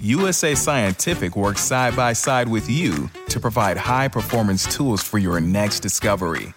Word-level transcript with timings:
USA 0.00 0.54
Scientific 0.54 1.36
works 1.36 1.60
side 1.60 1.96
by 1.96 2.12
side 2.12 2.46
with 2.48 2.70
you 2.70 3.10
to 3.28 3.40
provide 3.40 3.76
high 3.76 4.06
performance 4.08 4.64
tools 4.74 5.02
for 5.02 5.18
your 5.18 5.40
next 5.40 5.80
discovery. 5.80 6.54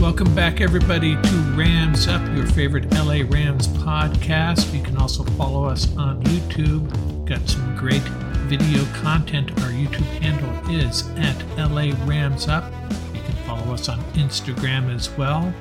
Welcome 0.00 0.34
back, 0.34 0.60
everybody, 0.60 1.16
to 1.16 1.54
Rams 1.56 2.08
Up, 2.08 2.24
your 2.36 2.46
favorite 2.46 2.94
LA 2.94 3.22
Rams 3.28 3.66
podcast. 3.68 4.72
You 4.72 4.82
can 4.82 4.96
also 4.96 5.24
follow 5.24 5.64
us 5.64 5.94
on 5.96 6.22
YouTube. 6.22 6.88
Got 7.26 7.46
some 7.48 7.76
great 7.76 8.02
video 8.46 8.84
content. 9.02 9.50
Our 9.62 9.70
YouTube 9.70 10.06
handle 10.20 10.70
is 10.70 11.08
at 11.16 11.36
LA 11.58 11.90
Rams 12.06 12.46
Up. 12.46 12.72
You 13.12 13.20
can 13.20 13.34
follow 13.44 13.74
us 13.74 13.88
on 13.88 13.98
Instagram 14.12 14.94
as 14.94 15.10
well. 15.10 15.52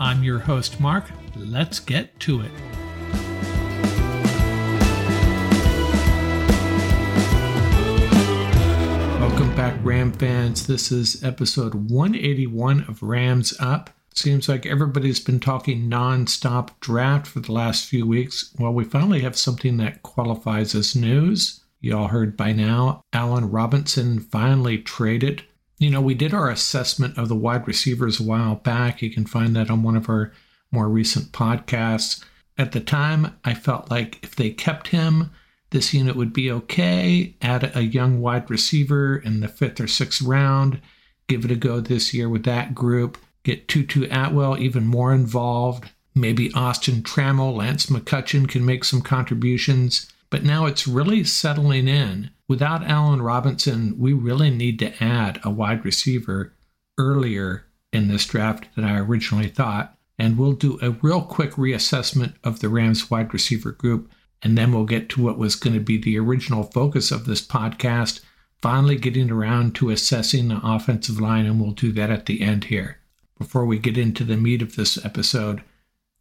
I'm 0.00 0.24
your 0.24 0.40
host, 0.40 0.80
Mark. 0.80 1.04
Let's 1.36 1.78
get 1.78 2.18
to 2.20 2.40
it. 2.40 2.50
Welcome 9.20 9.54
back, 9.54 9.78
Ram 9.84 10.10
fans. 10.10 10.66
This 10.66 10.90
is 10.90 11.22
episode 11.22 11.74
181 11.74 12.86
of 12.88 13.04
Rams 13.04 13.54
Up. 13.60 13.90
Seems 14.14 14.48
like 14.48 14.66
everybody's 14.66 15.20
been 15.20 15.38
talking 15.38 15.88
non-stop 15.88 16.80
draft 16.80 17.28
for 17.28 17.38
the 17.38 17.52
last 17.52 17.86
few 17.86 18.04
weeks. 18.04 18.52
Well, 18.58 18.72
we 18.72 18.82
finally 18.82 19.20
have 19.20 19.36
something 19.36 19.76
that 19.76 20.02
qualifies 20.02 20.74
as 20.74 20.96
news. 20.96 21.60
You 21.86 21.96
all 21.96 22.08
heard 22.08 22.36
by 22.36 22.50
now, 22.50 23.04
Allen 23.12 23.48
Robinson 23.48 24.18
finally 24.18 24.76
traded. 24.76 25.44
You 25.78 25.88
know, 25.88 26.00
we 26.00 26.14
did 26.14 26.34
our 26.34 26.50
assessment 26.50 27.16
of 27.16 27.28
the 27.28 27.36
wide 27.36 27.68
receivers 27.68 28.18
a 28.18 28.24
while 28.24 28.56
back. 28.56 29.02
You 29.02 29.08
can 29.08 29.24
find 29.24 29.54
that 29.54 29.70
on 29.70 29.84
one 29.84 29.94
of 29.94 30.08
our 30.08 30.32
more 30.72 30.88
recent 30.88 31.30
podcasts. 31.30 32.24
At 32.58 32.72
the 32.72 32.80
time, 32.80 33.38
I 33.44 33.54
felt 33.54 33.88
like 33.88 34.18
if 34.24 34.34
they 34.34 34.50
kept 34.50 34.88
him, 34.88 35.30
this 35.70 35.94
unit 35.94 36.16
would 36.16 36.32
be 36.32 36.50
okay. 36.50 37.36
Add 37.40 37.70
a 37.76 37.82
young 37.82 38.20
wide 38.20 38.50
receiver 38.50 39.18
in 39.18 39.38
the 39.38 39.46
fifth 39.46 39.78
or 39.78 39.86
sixth 39.86 40.20
round. 40.22 40.80
Give 41.28 41.44
it 41.44 41.52
a 41.52 41.54
go 41.54 41.78
this 41.78 42.12
year 42.12 42.28
with 42.28 42.42
that 42.46 42.74
group. 42.74 43.16
Get 43.44 43.68
Tutu 43.68 44.08
Atwell 44.10 44.58
even 44.58 44.88
more 44.88 45.14
involved. 45.14 45.88
Maybe 46.16 46.52
Austin 46.52 47.04
Trammell, 47.04 47.54
Lance 47.54 47.86
McCutcheon 47.86 48.48
can 48.48 48.66
make 48.66 48.82
some 48.82 49.02
contributions. 49.02 50.10
But 50.30 50.42
now 50.42 50.66
it's 50.66 50.86
really 50.86 51.24
settling 51.24 51.88
in. 51.88 52.30
Without 52.48 52.84
Allen 52.84 53.22
Robinson, 53.22 53.98
we 53.98 54.12
really 54.12 54.50
need 54.50 54.78
to 54.80 55.02
add 55.02 55.40
a 55.42 55.50
wide 55.50 55.84
receiver 55.84 56.52
earlier 56.98 57.66
in 57.92 58.08
this 58.08 58.26
draft 58.26 58.68
than 58.74 58.84
I 58.84 58.98
originally 58.98 59.48
thought. 59.48 59.96
And 60.18 60.38
we'll 60.38 60.52
do 60.52 60.78
a 60.80 60.90
real 60.90 61.22
quick 61.22 61.52
reassessment 61.52 62.34
of 62.42 62.60
the 62.60 62.68
Rams 62.68 63.10
wide 63.10 63.32
receiver 63.32 63.72
group 63.72 64.10
and 64.42 64.56
then 64.56 64.72
we'll 64.72 64.84
get 64.84 65.08
to 65.10 65.22
what 65.22 65.38
was 65.38 65.56
going 65.56 65.74
to 65.74 65.80
be 65.80 65.98
the 65.98 66.18
original 66.18 66.62
focus 66.62 67.10
of 67.10 67.24
this 67.24 67.44
podcast, 67.44 68.20
finally 68.60 68.96
getting 68.96 69.30
around 69.30 69.74
to 69.74 69.90
assessing 69.90 70.48
the 70.48 70.60
offensive 70.62 71.20
line, 71.20 71.46
and 71.46 71.60
we'll 71.60 71.72
do 71.72 71.92
that 71.92 72.10
at 72.10 72.26
the 72.26 72.42
end 72.42 72.64
here. 72.64 72.98
Before 73.38 73.66
we 73.66 73.78
get 73.78 73.98
into 73.98 74.24
the 74.24 74.36
meat 74.36 74.62
of 74.62 74.76
this 74.76 75.04
episode, 75.04 75.62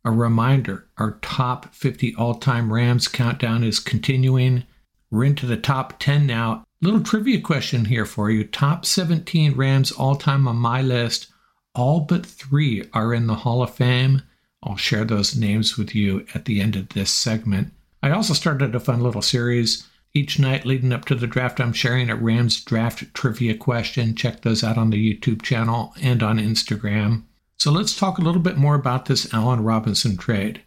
a 0.06 0.12
reminder 0.12 0.88
our 0.98 1.18
top 1.24 1.74
50 1.74 2.16
all 2.16 2.36
time 2.36 2.72
Rams 2.72 3.08
countdown 3.08 3.64
is 3.64 3.80
continuing. 3.80 4.64
We're 5.10 5.26
into 5.26 5.48
the 5.48 5.58
top 5.58 6.00
10 6.00 6.28
now. 6.28 6.64
Little 6.80 7.02
trivia 7.02 7.42
question 7.42 7.86
here 7.86 8.06
for 8.06 8.30
you. 8.30 8.44
Top 8.44 8.86
17 8.86 9.56
Rams 9.56 9.92
all 9.92 10.16
time 10.16 10.48
on 10.48 10.58
my 10.58 10.82
list. 10.82 11.28
All 11.74 12.02
but 12.02 12.26
three 12.26 12.88
are 12.94 13.14
in 13.14 13.26
the 13.26 13.36
Hall 13.36 13.64
of 13.64 13.74
Fame. 13.74 14.22
I'll 14.62 14.78
share 14.78 15.06
those 15.06 15.36
names 15.36 15.78
with 15.78 15.96
you 15.96 16.26
at 16.36 16.46
the 16.46 16.62
end 16.62 16.76
of 16.76 16.90
this 16.90 17.12
segment. 17.12 17.74
I 18.04 18.12
also 18.12 18.34
started 18.34 18.76
a 18.76 18.80
fun 18.80 19.02
little 19.02 19.24
series. 19.24 19.88
Each 20.14 20.40
night 20.40 20.66
leading 20.66 20.94
up 20.94 21.06
to 21.06 21.16
the 21.16 21.28
draft, 21.28 21.60
I'm 21.60 21.74
sharing 21.74 22.10
a 22.10 22.16
Rams 22.16 22.64
draft 22.64 23.14
trivia 23.14 23.58
question. 23.58 24.16
Check 24.16 24.42
those 24.42 24.64
out 24.64 24.78
on 24.78 24.92
the 24.92 25.14
YouTube 25.14 25.42
channel 25.42 25.94
and 26.02 26.22
on 26.22 26.38
Instagram. 26.38 27.24
So 27.58 27.72
let's 27.72 27.98
talk 27.98 28.18
a 28.18 28.22
little 28.22 28.42
bit 28.42 28.58
more 28.58 28.76
about 28.76 29.06
this 29.06 29.34
Allen 29.34 29.64
Robinson 29.64 30.18
trade. 30.18 30.62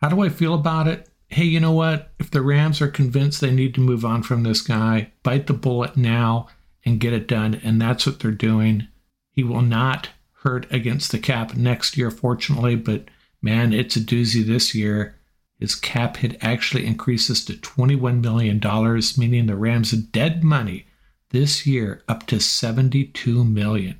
How 0.00 0.08
do 0.08 0.22
I 0.22 0.28
feel 0.28 0.54
about 0.54 0.86
it? 0.86 1.08
Hey, 1.28 1.44
you 1.44 1.60
know 1.60 1.72
what? 1.72 2.12
If 2.18 2.30
the 2.30 2.42
Rams 2.42 2.80
are 2.80 2.88
convinced 2.88 3.40
they 3.40 3.50
need 3.50 3.74
to 3.74 3.80
move 3.80 4.04
on 4.04 4.22
from 4.22 4.42
this 4.42 4.60
guy, 4.60 5.12
bite 5.22 5.46
the 5.46 5.54
bullet 5.54 5.96
now 5.96 6.48
and 6.84 7.00
get 7.00 7.12
it 7.12 7.26
done. 7.26 7.60
And 7.64 7.80
that's 7.80 8.06
what 8.06 8.20
they're 8.20 8.30
doing. 8.30 8.88
He 9.30 9.42
will 9.42 9.62
not 9.62 10.10
hurt 10.42 10.70
against 10.72 11.10
the 11.10 11.18
cap 11.18 11.56
next 11.56 11.96
year, 11.96 12.10
fortunately, 12.10 12.76
but 12.76 13.06
man, 13.42 13.72
it's 13.72 13.96
a 13.96 14.00
doozy 14.00 14.44
this 14.44 14.74
year. 14.74 15.16
His 15.58 15.74
cap 15.74 16.18
hit 16.18 16.36
actually 16.42 16.86
increases 16.86 17.44
to 17.46 17.54
$21 17.54 18.20
million, 18.20 18.60
meaning 19.16 19.46
the 19.46 19.56
Rams' 19.56 19.92
dead 19.92 20.44
money 20.44 20.86
this 21.30 21.66
year 21.66 22.02
up 22.06 22.26
to 22.26 22.38
72 22.38 23.44
million. 23.44 23.98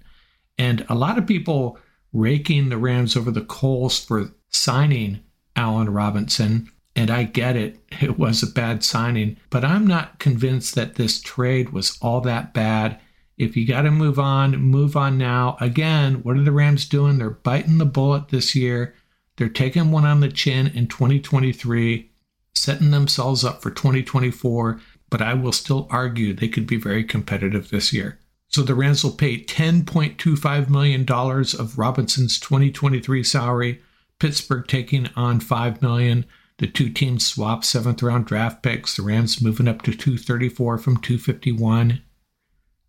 And 0.59 0.85
a 0.89 0.95
lot 0.95 1.19
of 1.19 1.27
people 1.27 1.79
raking 2.15 2.69
the 2.69 2.79
Rams 2.79 3.17
over 3.17 3.31
the 3.31 3.43
coals 3.43 4.03
for 4.03 4.31
signing 4.49 5.21
Allen 5.57 5.91
Robinson. 5.91 6.71
And 6.97 7.11
I 7.11 7.25
get 7.25 7.57
it, 7.57 7.79
it 8.01 8.19
was 8.19 8.43
a 8.43 8.51
bad 8.51 8.83
signing, 8.83 9.37
but 9.51 9.65
I'm 9.65 9.87
not 9.87 10.21
convinced 10.21 10.75
that 10.77 10.95
this 10.95 11.21
trade 11.21 11.71
was 11.71 11.99
all 12.01 12.23
that 12.23 12.55
bad. 12.55 13.01
If 13.37 13.57
you 13.57 13.67
got 13.67 13.83
to 13.83 13.91
move 13.91 14.19
on, 14.19 14.57
move 14.57 14.97
on 14.97 15.19
now. 15.19 15.57
Again, 15.61 16.23
what 16.23 16.37
are 16.37 16.43
the 16.43 16.53
Rams 16.53 16.89
doing? 16.89 17.19
They're 17.19 17.31
biting 17.31 17.79
the 17.79 17.85
bullet 17.85 18.29
this 18.29 18.55
year. 18.55 18.95
They're 19.37 19.49
taking 19.49 19.91
one 19.91 20.05
on 20.05 20.21
the 20.21 20.29
chin 20.29 20.69
in 20.69 20.87
2023, 20.87 22.13
setting 22.55 22.93
themselves 22.93 23.45
up 23.45 23.61
for 23.61 23.73
2024, 23.73 24.81
but 25.11 25.21
I 25.21 25.35
will 25.35 25.51
still 25.51 25.89
argue 25.91 26.33
they 26.33 26.47
could 26.47 26.69
be 26.69 26.77
very 26.77 27.03
competitive 27.03 27.71
this 27.71 27.93
year. 27.93 28.21
So 28.55 28.63
the 28.63 28.77
Rams 28.77 29.03
will 29.03 29.11
pay 29.11 29.43
$10.25 29.43 30.71
million 30.71 31.05
of 31.11 31.77
Robinson's 31.77 32.39
2023 32.39 33.25
salary, 33.25 33.83
Pittsburgh 34.21 34.65
taking 34.69 35.09
on 35.17 35.41
5 35.41 35.83
million. 35.83 36.25
The 36.59 36.69
two 36.69 36.89
teams 36.89 37.27
swap 37.27 37.65
seventh 37.65 38.01
round 38.01 38.27
draft 38.27 38.63
picks, 38.63 38.97
the 38.97 39.03
Rams 39.03 39.43
moving 39.43 39.67
up 39.67 39.83
to 39.83 39.91
234 39.91 40.79
from 40.79 40.99
251. 40.99 42.01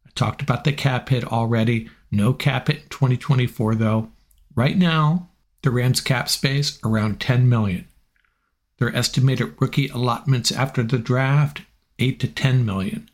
I 0.06 0.10
talked 0.14 0.44
about 0.44 0.66
the 0.66 0.72
cap 0.72 1.10
hit 1.10 1.26
already. 1.26 1.90
No 2.12 2.32
cap 2.32 2.68
hit 2.68 2.84
in 2.84 2.90
2024, 2.90 3.74
though. 3.74 4.12
Right 4.54 4.78
now, 4.78 5.32
the 5.64 5.72
Rams 5.72 6.00
cap 6.00 6.30
space 6.30 6.78
around 6.86 7.20
10 7.20 7.50
million. 7.50 7.88
Their 8.78 8.96
estimated 8.96 9.56
rookie 9.60 9.88
allotments 9.88 10.52
after 10.52 10.84
the 10.84 11.00
draft 11.00 11.64
8 11.98 12.20
to 12.20 12.28
10 12.28 12.68
million. 12.68 13.10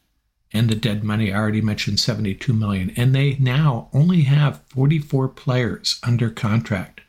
And 0.53 0.69
the 0.69 0.75
dead 0.75 1.03
money 1.03 1.31
I 1.31 1.37
already 1.37 1.61
mentioned 1.61 1.99
72 1.99 2.51
million. 2.53 2.91
And 2.97 3.15
they 3.15 3.37
now 3.39 3.89
only 3.93 4.23
have 4.23 4.61
44 4.67 5.29
players 5.29 5.99
under 6.03 6.29
contract. 6.29 7.01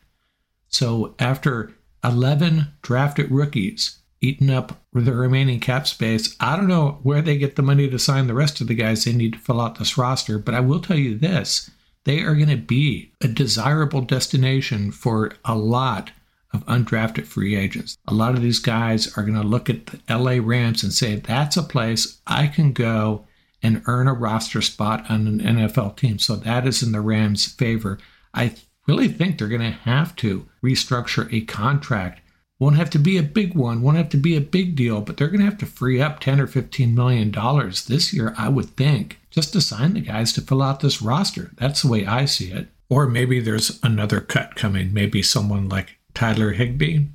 So 0.68 1.14
after 1.18 1.72
11 2.04 2.68
drafted 2.82 3.30
rookies 3.30 3.98
eating 4.20 4.50
up 4.50 4.80
the 4.92 5.12
remaining 5.12 5.58
cap 5.58 5.86
space, 5.86 6.36
I 6.38 6.56
don't 6.56 6.68
know 6.68 7.00
where 7.02 7.22
they 7.22 7.36
get 7.36 7.56
the 7.56 7.62
money 7.62 7.88
to 7.90 7.98
sign 7.98 8.28
the 8.28 8.34
rest 8.34 8.60
of 8.60 8.68
the 8.68 8.74
guys 8.74 9.04
they 9.04 9.12
need 9.12 9.32
to 9.32 9.38
fill 9.38 9.60
out 9.60 9.78
this 9.78 9.98
roster. 9.98 10.38
But 10.38 10.54
I 10.54 10.60
will 10.60 10.80
tell 10.80 10.98
you 10.98 11.18
this 11.18 11.70
they 12.04 12.20
are 12.20 12.34
going 12.34 12.48
to 12.48 12.56
be 12.56 13.12
a 13.20 13.28
desirable 13.28 14.00
destination 14.00 14.90
for 14.90 15.32
a 15.44 15.54
lot 15.54 16.10
of 16.52 16.66
undrafted 16.66 17.26
free 17.26 17.56
agents. 17.56 17.96
A 18.08 18.14
lot 18.14 18.34
of 18.34 18.42
these 18.42 18.58
guys 18.58 19.16
are 19.16 19.22
going 19.22 19.40
to 19.40 19.46
look 19.46 19.70
at 19.70 19.86
the 19.86 20.00
LA 20.08 20.38
Rams 20.42 20.82
and 20.82 20.92
say, 20.92 21.16
that's 21.16 21.56
a 21.56 21.62
place 21.62 22.20
I 22.26 22.46
can 22.46 22.72
go 22.72 23.26
and 23.62 23.82
earn 23.86 24.08
a 24.08 24.12
roster 24.12 24.60
spot 24.60 25.08
on 25.10 25.26
an 25.26 25.40
NFL 25.40 25.96
team. 25.96 26.18
So 26.18 26.36
that 26.36 26.66
is 26.66 26.82
in 26.82 26.92
the 26.92 27.00
Rams' 27.00 27.46
favor. 27.46 27.98
I 28.34 28.54
really 28.86 29.08
think 29.08 29.38
they're 29.38 29.48
going 29.48 29.60
to 29.60 29.70
have 29.70 30.16
to 30.16 30.48
restructure 30.62 31.32
a 31.32 31.42
contract. 31.42 32.20
Won't 32.58 32.76
have 32.76 32.90
to 32.90 32.98
be 32.98 33.18
a 33.18 33.22
big 33.22 33.54
one, 33.54 33.82
won't 33.82 33.96
have 33.96 34.08
to 34.10 34.16
be 34.16 34.36
a 34.36 34.40
big 34.40 34.76
deal, 34.76 35.00
but 35.00 35.16
they're 35.16 35.28
going 35.28 35.40
to 35.40 35.46
have 35.46 35.58
to 35.58 35.66
free 35.66 36.00
up 36.00 36.20
10 36.20 36.40
or 36.40 36.46
15 36.46 36.94
million 36.94 37.30
dollars 37.30 37.86
this 37.86 38.12
year, 38.12 38.34
I 38.38 38.48
would 38.48 38.76
think 38.76 39.18
just 39.30 39.52
to 39.54 39.60
sign 39.60 39.94
the 39.94 40.00
guys 40.00 40.32
to 40.34 40.40
fill 40.40 40.62
out 40.62 40.80
this 40.80 41.02
roster. 41.02 41.50
That's 41.56 41.82
the 41.82 41.88
way 41.88 42.06
I 42.06 42.26
see 42.26 42.52
it. 42.52 42.68
Or 42.88 43.08
maybe 43.08 43.40
there's 43.40 43.80
another 43.82 44.20
cut 44.20 44.54
coming, 44.54 44.92
maybe 44.92 45.22
someone 45.22 45.68
like 45.68 45.98
Tyler 46.14 46.52
Higbee. 46.52 47.06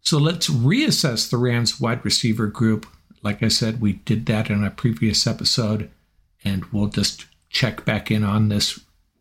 So 0.00 0.18
let's 0.18 0.48
reassess 0.48 1.28
the 1.28 1.36
Rams 1.36 1.80
wide 1.80 2.04
receiver 2.04 2.46
group. 2.46 2.86
Like 3.26 3.42
I 3.42 3.48
said, 3.48 3.80
we 3.80 3.94
did 3.94 4.26
that 4.26 4.50
in 4.50 4.62
a 4.62 4.70
previous 4.70 5.26
episode, 5.26 5.90
and 6.44 6.64
we'll 6.66 6.86
just 6.86 7.26
check 7.50 7.84
back 7.84 8.08
in 8.08 8.22
on 8.22 8.50
this 8.50 8.78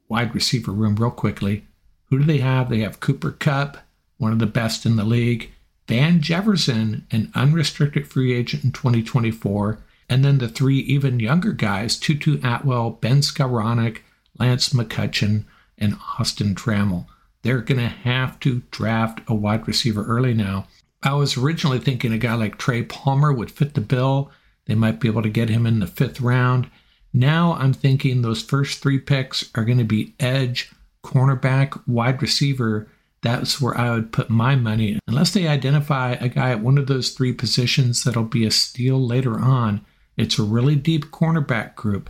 wide 0.08 0.36
receiver 0.36 0.72
room 0.72 0.96
real 0.96 1.10
quickly. 1.10 1.66
Who 2.12 2.20
do 2.20 2.24
they 2.24 2.38
have? 2.38 2.70
They 2.70 2.82
have 2.82 3.00
Cooper 3.00 3.32
Kupp, 3.32 3.80
one 4.18 4.32
of 4.32 4.38
the 4.38 4.46
best 4.46 4.86
in 4.86 4.96
the 4.96 5.04
league. 5.04 5.50
Van 5.88 6.22
Jefferson, 6.22 7.08
an 7.10 7.32
unrestricted 7.34 8.06
free 8.06 8.32
agent 8.32 8.64
in 8.64 8.72
2024. 8.74 9.80
And 10.08 10.24
then 10.24 10.38
the 10.38 10.50
three 10.50 10.82
even 10.82 11.20
younger 11.20 11.54
guys 11.54 11.98
Tutu 11.98 12.40
Atwell, 12.44 12.92
Ben 12.92 13.22
Skowronek, 13.22 14.02
Lance 14.38 14.70
McCutcheon, 14.70 15.46
and 15.80 15.98
Austin 16.20 16.54
Trammell. 16.54 17.08
They're 17.42 17.62
going 17.62 17.82
to 17.82 17.88
have 17.88 18.40
to 18.42 18.62
draft 18.70 19.22
a 19.28 19.34
wide 19.34 19.68
receiver 19.68 20.06
early 20.06 20.36
now. 20.36 20.68
I 21.04 21.14
was 21.14 21.38
originally 21.38 21.80
thinking 21.80 22.14
a 22.14 22.18
guy 22.18 22.34
like 22.34 22.58
Trey 22.58 22.84
Palmer 22.84 23.32
would 23.32 23.52
fit 23.52 23.74
the 23.74 23.82
bill. 23.82 24.32
They 24.66 24.76
might 24.76 25.00
be 25.00 25.08
able 25.08 25.22
to 25.22 25.30
get 25.30 25.50
him 25.50 25.66
in 25.66 25.80
the 25.80 25.88
fifth 25.88 26.20
round. 26.20 26.70
Now 27.14 27.54
I'm 27.54 27.74
thinking 27.74 28.22
those 28.22 28.42
first 28.42 28.82
three 28.82 29.00
picks 29.00 29.50
are 29.56 29.64
going 29.64 29.78
to 29.78 29.84
be 29.84 30.16
edge, 30.20 30.72
cornerback, 31.04 31.82
wide 31.88 32.22
receiver. 32.22 32.88
That's 33.22 33.62
where 33.62 33.78
I 33.78 33.92
would 33.92 34.12
put 34.12 34.30
my 34.30 34.56
money. 34.56 35.00
Unless 35.08 35.32
they 35.32 35.48
identify 35.48 36.14
a 36.14 36.30
guy 36.30 36.52
at 36.52 36.62
one 36.62 36.78
of 36.78 36.88
those 36.88 37.12
three 37.12 37.34
positions 37.34 38.04
that'll 38.04 38.24
be 38.24 38.46
a 38.46 38.52
steal 38.52 39.00
later 39.00 39.40
on, 39.40 39.86
it's 40.18 40.40
a 40.40 40.44
really 40.44 40.76
deep 40.76 41.06
cornerback 41.06 41.76
group, 41.76 42.10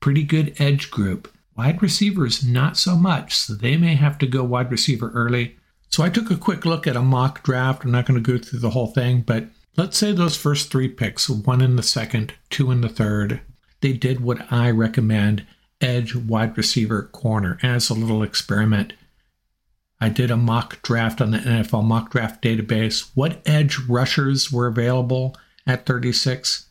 pretty 0.00 0.22
good 0.22 0.54
edge 0.58 0.90
group. 0.90 1.32
Wide 1.56 1.82
receivers, 1.82 2.44
not 2.44 2.76
so 2.76 2.96
much, 2.96 3.34
so 3.34 3.54
they 3.54 3.76
may 3.76 3.94
have 3.94 4.18
to 4.18 4.26
go 4.26 4.42
wide 4.42 4.70
receiver 4.70 5.10
early. 5.14 5.56
So 5.92 6.02
I 6.02 6.08
took 6.08 6.30
a 6.30 6.36
quick 6.36 6.64
look 6.64 6.86
at 6.86 6.96
a 6.96 7.02
mock 7.02 7.42
draft. 7.42 7.84
I'm 7.84 7.90
not 7.90 8.06
going 8.06 8.22
to 8.22 8.32
go 8.32 8.42
through 8.42 8.60
the 8.60 8.70
whole 8.70 8.86
thing, 8.86 9.20
but 9.20 9.44
let's 9.76 9.98
say 9.98 10.10
those 10.12 10.38
first 10.38 10.70
three 10.70 10.88
picks, 10.88 11.28
one 11.28 11.60
in 11.60 11.76
the 11.76 11.82
second, 11.82 12.32
two 12.48 12.70
in 12.70 12.80
the 12.80 12.88
third, 12.88 13.42
they 13.82 13.92
did 13.92 14.20
what 14.20 14.50
I 14.50 14.70
recommend 14.70 15.46
edge, 15.82 16.14
wide 16.14 16.56
receiver, 16.56 17.02
corner 17.12 17.58
as 17.62 17.90
a 17.90 17.94
little 17.94 18.22
experiment. 18.22 18.94
I 20.00 20.08
did 20.08 20.30
a 20.30 20.36
mock 20.36 20.80
draft 20.80 21.20
on 21.20 21.32
the 21.32 21.38
NFL 21.38 21.84
mock 21.84 22.10
draft 22.10 22.42
database. 22.42 23.10
What 23.14 23.42
edge 23.44 23.78
rushers 23.86 24.50
were 24.50 24.68
available 24.68 25.36
at 25.66 25.84
36? 25.84 26.70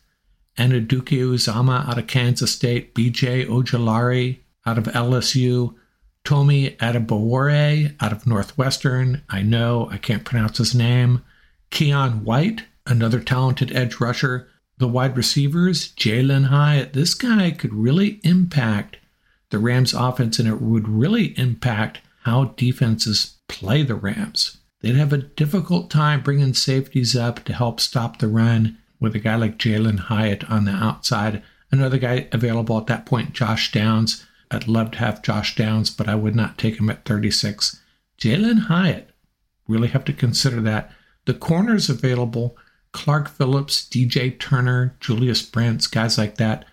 Anudike-Uzomah 0.58 1.88
out 1.88 1.98
of 1.98 2.08
Kansas 2.08 2.52
State, 2.52 2.92
BJ 2.92 3.46
Ojulari 3.46 4.40
out 4.66 4.78
of 4.78 4.84
LSU, 4.84 5.76
Tomi 6.24 6.70
Adebawore 6.76 7.94
out 8.00 8.12
of 8.12 8.26
Northwestern. 8.26 9.22
I 9.28 9.42
know 9.42 9.88
I 9.90 9.98
can't 9.98 10.24
pronounce 10.24 10.58
his 10.58 10.74
name. 10.74 11.22
Keion 11.70 12.22
White, 12.22 12.64
another 12.86 13.20
talented 13.20 13.74
edge 13.74 14.00
rusher. 14.00 14.48
The 14.78 14.88
wide 14.88 15.16
receivers, 15.16 15.92
Jalin 15.92 16.46
Hyatt. 16.46 16.92
This 16.92 17.14
guy 17.14 17.50
could 17.50 17.74
really 17.74 18.20
impact 18.24 18.98
the 19.50 19.58
Rams 19.58 19.94
offense 19.94 20.38
and 20.38 20.48
it 20.48 20.60
would 20.60 20.88
really 20.88 21.38
impact 21.38 22.00
how 22.22 22.46
defenses 22.56 23.36
play 23.48 23.82
the 23.82 23.94
Rams. 23.94 24.58
They'd 24.80 24.96
have 24.96 25.12
a 25.12 25.18
difficult 25.18 25.90
time 25.90 26.22
bringing 26.22 26.54
safeties 26.54 27.14
up 27.14 27.44
to 27.44 27.52
help 27.52 27.78
stop 27.78 28.18
the 28.18 28.28
run 28.28 28.78
with 28.98 29.14
a 29.14 29.20
guy 29.20 29.36
like 29.36 29.58
Jalin 29.58 29.98
Hyatt 29.98 30.50
on 30.50 30.64
the 30.64 30.72
outside. 30.72 31.42
Another 31.70 31.98
guy 31.98 32.28
available 32.32 32.78
at 32.78 32.86
that 32.86 33.06
point, 33.06 33.32
Josh 33.32 33.72
Downs. 33.72 34.26
I'd 34.52 34.68
love 34.68 34.90
to 34.92 34.98
have 34.98 35.22
Josh 35.22 35.56
Downs, 35.56 35.90
but 35.90 36.08
I 36.08 36.14
would 36.14 36.36
not 36.36 36.58
take 36.58 36.78
him 36.78 36.90
at 36.90 37.04
36. 37.04 37.80
Jalin 38.18 38.66
Hyatt, 38.66 39.10
really 39.66 39.88
have 39.88 40.04
to 40.04 40.12
consider 40.12 40.60
that. 40.60 40.90
The 41.24 41.34
corners 41.34 41.88
available 41.88 42.56
Clark 42.92 43.28
Phillips, 43.28 43.88
DJ 43.88 44.38
Turner, 44.38 44.96
Julius 45.00 45.42
Brents, 45.42 45.86
guys 45.86 46.18
like 46.18 46.36
that. 46.36 46.66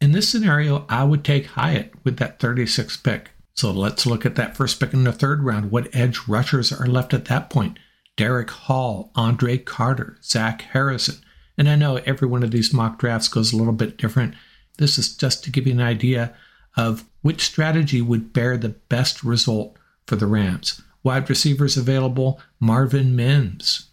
In 0.00 0.12
this 0.12 0.28
scenario, 0.28 0.84
I 0.90 1.04
would 1.04 1.24
take 1.24 1.46
Hyatt 1.46 1.92
with 2.04 2.18
that 2.18 2.38
36 2.38 2.98
pick. 2.98 3.30
So 3.54 3.70
let's 3.70 4.04
look 4.04 4.26
at 4.26 4.34
that 4.34 4.56
first 4.56 4.78
pick 4.78 4.92
in 4.92 5.04
the 5.04 5.12
third 5.12 5.42
round. 5.42 5.70
What 5.70 5.94
edge 5.94 6.28
rushers 6.28 6.72
are 6.72 6.86
left 6.86 7.14
at 7.14 7.24
that 7.26 7.48
point? 7.48 7.78
Derick 8.16 8.50
Hall, 8.50 9.10
Andre 9.14 9.56
Carter, 9.56 10.18
Zach 10.22 10.62
Harrison. 10.62 11.16
And 11.56 11.68
I 11.68 11.76
know 11.76 11.96
every 12.04 12.28
one 12.28 12.42
of 12.42 12.50
these 12.50 12.74
mock 12.74 12.98
drafts 12.98 13.28
goes 13.28 13.52
a 13.52 13.56
little 13.56 13.72
bit 13.72 13.96
different. 13.96 14.34
This 14.78 14.98
is 14.98 15.16
just 15.16 15.44
to 15.44 15.50
give 15.50 15.66
you 15.66 15.72
an 15.72 15.80
idea 15.80 16.34
of 16.76 17.04
which 17.24 17.40
strategy 17.40 18.02
would 18.02 18.34
bear 18.34 18.58
the 18.58 18.68
best 18.68 19.24
result 19.24 19.78
for 20.06 20.14
the 20.14 20.26
Rams. 20.26 20.82
Wide 21.02 21.30
receivers 21.30 21.74
available 21.74 22.38
Marvin 22.60 23.16
Mims, 23.16 23.88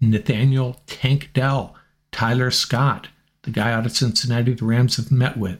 Nathaniel 0.00 0.80
Tank 0.86 1.30
Dell, 1.34 1.74
Tyler 2.12 2.52
Scott, 2.52 3.08
the 3.42 3.50
guy 3.50 3.72
out 3.72 3.86
of 3.86 3.96
Cincinnati 3.96 4.54
the 4.54 4.64
Rams 4.64 4.98
have 4.98 5.10
met 5.10 5.36
with. 5.36 5.58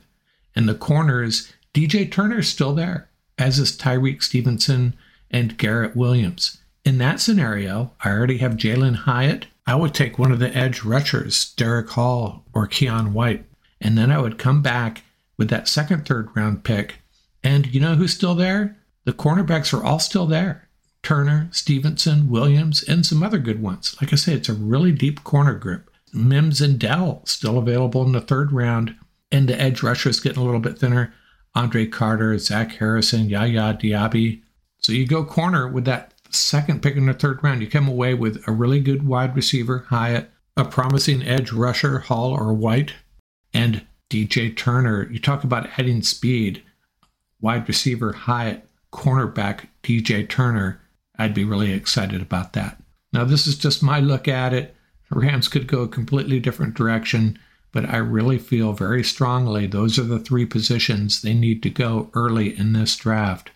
And 0.54 0.68
the 0.68 0.74
corners, 0.76 1.52
DJ 1.74 2.08
Turner 2.08 2.38
is 2.38 2.48
still 2.48 2.76
there, 2.76 3.08
as 3.36 3.58
is 3.58 3.76
Tyrique 3.76 4.22
Stevenson 4.22 4.94
and 5.32 5.58
Garrett 5.58 5.96
Williams. 5.96 6.58
In 6.84 6.98
that 6.98 7.18
scenario, 7.18 7.90
I 8.04 8.10
already 8.10 8.38
have 8.38 8.52
Jalin 8.52 8.94
Hyatt. 8.94 9.48
I 9.66 9.74
would 9.74 9.94
take 9.94 10.16
one 10.16 10.30
of 10.30 10.38
the 10.38 10.56
edge 10.56 10.84
rushers, 10.84 11.52
Derick 11.54 11.90
Hall 11.90 12.44
or 12.52 12.68
Keion 12.68 13.10
White. 13.10 13.46
And 13.80 13.98
then 13.98 14.12
I 14.12 14.20
would 14.20 14.38
come 14.38 14.62
back 14.62 15.02
with 15.40 15.48
that 15.48 15.66
second, 15.66 16.06
third 16.06 16.28
round 16.36 16.64
pick. 16.64 16.99
And 17.42 17.72
you 17.74 17.80
know 17.80 17.94
who's 17.94 18.14
still 18.14 18.34
there? 18.34 18.76
The 19.04 19.12
cornerbacks 19.12 19.72
are 19.72 19.84
all 19.84 19.98
still 19.98 20.26
there. 20.26 20.68
Turner, 21.02 21.48
Stevenson, 21.50 22.28
Williams, 22.28 22.82
and 22.82 23.06
some 23.06 23.22
other 23.22 23.38
good 23.38 23.62
ones. 23.62 23.96
Like 24.00 24.12
I 24.12 24.16
say, 24.16 24.34
it's 24.34 24.48
a 24.48 24.54
really 24.54 24.92
deep 24.92 25.24
corner 25.24 25.54
group. 25.54 25.90
Mims 26.12 26.60
and 26.60 26.78
Dell 26.78 27.22
still 27.24 27.58
available 27.58 28.04
in 28.04 28.12
the 28.12 28.20
third 28.20 28.52
round. 28.52 28.94
And 29.32 29.48
the 29.48 29.60
edge 29.60 29.82
rusher 29.82 30.10
is 30.10 30.20
getting 30.20 30.42
a 30.42 30.44
little 30.44 30.60
bit 30.60 30.78
thinner. 30.78 31.14
Andre 31.54 31.86
Carter, 31.86 32.36
Zach 32.38 32.72
Harrison, 32.72 33.28
Yaya 33.28 33.74
Diaby. 33.74 34.42
So 34.78 34.92
you 34.92 35.06
go 35.06 35.24
corner 35.24 35.66
with 35.68 35.84
that 35.86 36.14
second 36.30 36.82
pick 36.82 36.96
in 36.96 37.06
the 37.06 37.14
third 37.14 37.42
round. 37.42 37.62
You 37.62 37.68
come 37.68 37.88
away 37.88 38.14
with 38.14 38.46
a 38.46 38.52
really 38.52 38.80
good 38.80 39.06
wide 39.06 39.34
receiver, 39.34 39.86
Hyatt, 39.88 40.30
a 40.56 40.64
promising 40.64 41.22
edge 41.22 41.52
rusher, 41.52 42.00
Hall 42.00 42.32
or 42.32 42.52
White, 42.52 42.94
and 43.52 43.86
DJ 44.10 44.56
Turner. 44.56 45.08
You 45.10 45.18
talk 45.18 45.44
about 45.44 45.68
adding 45.78 46.02
speed, 46.02 46.62
wide 47.40 47.66
receiver 47.68 48.12
Hyatt, 48.12 48.68
cornerback 48.92 49.66
DJ 49.82 50.28
Turner. 50.28 50.80
I'd 51.18 51.34
be 51.34 51.44
really 51.44 51.72
excited 51.72 52.22
about 52.22 52.52
that. 52.54 52.82
Now, 53.12 53.24
this 53.24 53.46
is 53.46 53.58
just 53.58 53.82
my 53.82 54.00
look 54.00 54.28
at 54.28 54.52
it. 54.52 54.74
Rams 55.10 55.48
could 55.48 55.66
go 55.66 55.82
a 55.82 55.88
completely 55.88 56.38
different 56.38 56.74
direction, 56.74 57.38
but 57.72 57.88
I 57.88 57.96
really 57.96 58.38
feel 58.38 58.72
very 58.72 59.02
strongly 59.02 59.66
those 59.66 59.98
are 59.98 60.04
the 60.04 60.20
three 60.20 60.46
positions 60.46 61.20
they 61.20 61.34
need 61.34 61.62
to 61.64 61.70
go 61.70 62.10
early 62.14 62.56
in 62.56 62.72
this 62.72 62.96
draft. 62.96 63.50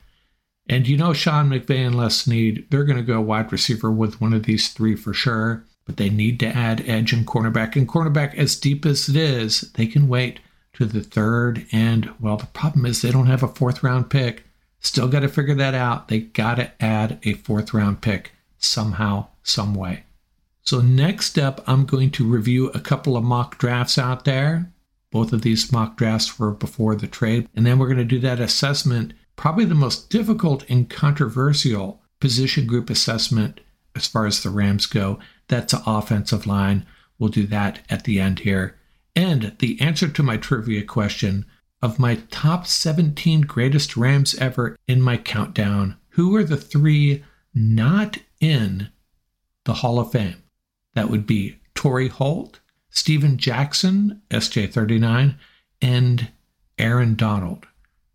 And 0.68 0.88
you 0.88 0.96
know, 0.96 1.12
Sean 1.12 1.50
McVay 1.50 1.86
and 1.86 1.94
Les 1.94 2.16
Snead, 2.16 2.66
they're 2.70 2.84
going 2.84 2.96
to 2.96 3.02
go 3.02 3.20
wide 3.20 3.52
receiver 3.52 3.90
with 3.90 4.20
one 4.20 4.32
of 4.32 4.44
these 4.44 4.68
three 4.72 4.96
for 4.96 5.12
sure, 5.12 5.64
but 5.84 5.98
they 5.98 6.08
need 6.08 6.40
to 6.40 6.46
add 6.46 6.88
edge 6.88 7.12
and 7.12 7.26
cornerback. 7.26 7.76
And 7.76 7.88
cornerback, 7.88 8.34
as 8.34 8.56
deep 8.56 8.86
as 8.86 9.08
it 9.08 9.16
is, 9.16 9.72
they 9.72 9.86
can 9.86 10.08
wait 10.08 10.40
to 10.74 10.84
the 10.84 11.02
third. 11.02 11.66
And 11.72 12.12
well, 12.20 12.36
the 12.36 12.46
problem 12.46 12.86
is 12.86 13.02
they 13.02 13.10
don't 13.10 13.26
have 13.26 13.42
a 13.42 13.48
fourth 13.48 13.82
round 13.82 14.10
pick. 14.10 14.44
Still 14.80 15.08
got 15.08 15.20
to 15.20 15.28
figure 15.28 15.54
that 15.54 15.74
out. 15.74 16.08
They 16.08 16.20
got 16.20 16.56
to 16.56 16.72
add 16.82 17.18
a 17.22 17.34
fourth 17.34 17.72
round 17.72 18.02
pick 18.02 18.32
somehow, 18.58 19.28
some 19.42 19.74
way. 19.74 20.04
So, 20.62 20.80
next 20.80 21.38
up, 21.38 21.62
I'm 21.66 21.84
going 21.84 22.10
to 22.12 22.26
review 22.26 22.68
a 22.68 22.80
couple 22.80 23.16
of 23.16 23.24
mock 23.24 23.58
drafts 23.58 23.98
out 23.98 24.24
there. 24.24 24.72
Both 25.10 25.32
of 25.32 25.42
these 25.42 25.70
mock 25.70 25.96
drafts 25.96 26.38
were 26.38 26.50
before 26.50 26.96
the 26.96 27.06
trade. 27.06 27.48
And 27.54 27.66
then 27.66 27.78
we're 27.78 27.86
going 27.86 27.98
to 27.98 28.04
do 28.04 28.18
that 28.20 28.40
assessment, 28.40 29.12
probably 29.36 29.64
the 29.64 29.74
most 29.74 30.10
difficult 30.10 30.68
and 30.68 30.88
controversial 30.88 32.02
position 32.18 32.66
group 32.66 32.90
assessment 32.90 33.60
as 33.94 34.06
far 34.06 34.26
as 34.26 34.42
the 34.42 34.50
Rams 34.50 34.86
go. 34.86 35.18
That's 35.48 35.72
the 35.72 35.82
offensive 35.86 36.46
line. 36.46 36.86
We'll 37.18 37.30
do 37.30 37.46
that 37.46 37.80
at 37.90 38.04
the 38.04 38.18
end 38.18 38.40
here 38.40 38.76
and 39.16 39.54
the 39.58 39.80
answer 39.80 40.08
to 40.08 40.22
my 40.22 40.36
trivia 40.36 40.84
question 40.84 41.46
of 41.82 41.98
my 41.98 42.16
top 42.30 42.66
17 42.66 43.42
greatest 43.42 43.96
Rams 43.96 44.34
ever 44.36 44.76
in 44.88 45.02
my 45.02 45.16
countdown, 45.16 45.96
who 46.10 46.34
are 46.34 46.44
the 46.44 46.56
three 46.56 47.22
not 47.54 48.18
in 48.40 48.88
the 49.64 49.74
Hall 49.74 49.98
of 49.98 50.12
Fame? 50.12 50.42
That 50.94 51.10
would 51.10 51.26
be 51.26 51.58
Torry 51.74 52.08
Holt, 52.08 52.60
Steven 52.88 53.36
Jackson, 53.36 54.22
SJ39, 54.30 55.36
and 55.82 56.28
Aaron 56.78 57.14
Donald. 57.14 57.66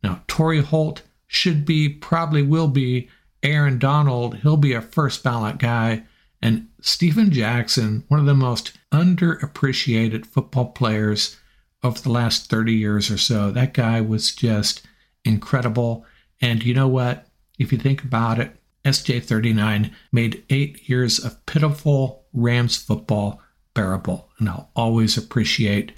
Now, 0.04 0.24
Torry 0.28 0.62
Holt 0.62 1.04
should 1.28 1.66
be, 1.66 1.90
probably 1.90 2.42
will 2.42 2.70
be, 2.70 3.10
Aaron 3.44 3.78
Donald. 3.78 4.38
He'll 4.38 4.58
be 4.58 4.74
a 4.74 4.82
first 4.82 5.24
ballot 5.24 5.60
guy. 5.60 6.04
And 6.42 6.69
Steven 6.82 7.32
Jackson, 7.32 8.04
one 8.08 8.20
of 8.20 8.26
the 8.26 8.34
most 8.34 8.78
underappreciated 8.92 10.26
football 10.26 10.72
players 10.72 11.38
of 11.84 12.04
the 12.04 12.12
last 12.12 12.50
30 12.50 12.74
years 12.74 13.10
or 13.10 13.18
so. 13.18 13.52
That 13.52 13.74
guy 13.74 14.02
was 14.02 14.34
just 14.34 14.82
incredible. 15.24 16.06
And 16.42 16.64
you 16.64 16.74
know 16.74 16.88
what? 16.88 17.28
If 17.58 17.72
you 17.72 17.78
think 17.78 18.04
about 18.04 18.40
it, 18.40 18.56
SJ39 18.86 19.92
made 20.12 20.44
eight 20.50 20.90
years 20.90 21.20
of 21.20 21.46
pitiful 21.46 22.26
Rams 22.34 22.78
football 22.78 23.42
bearable. 23.74 24.30
And 24.40 24.50
I'll 24.50 24.72
always 24.76 25.18
appreciate 25.18 25.92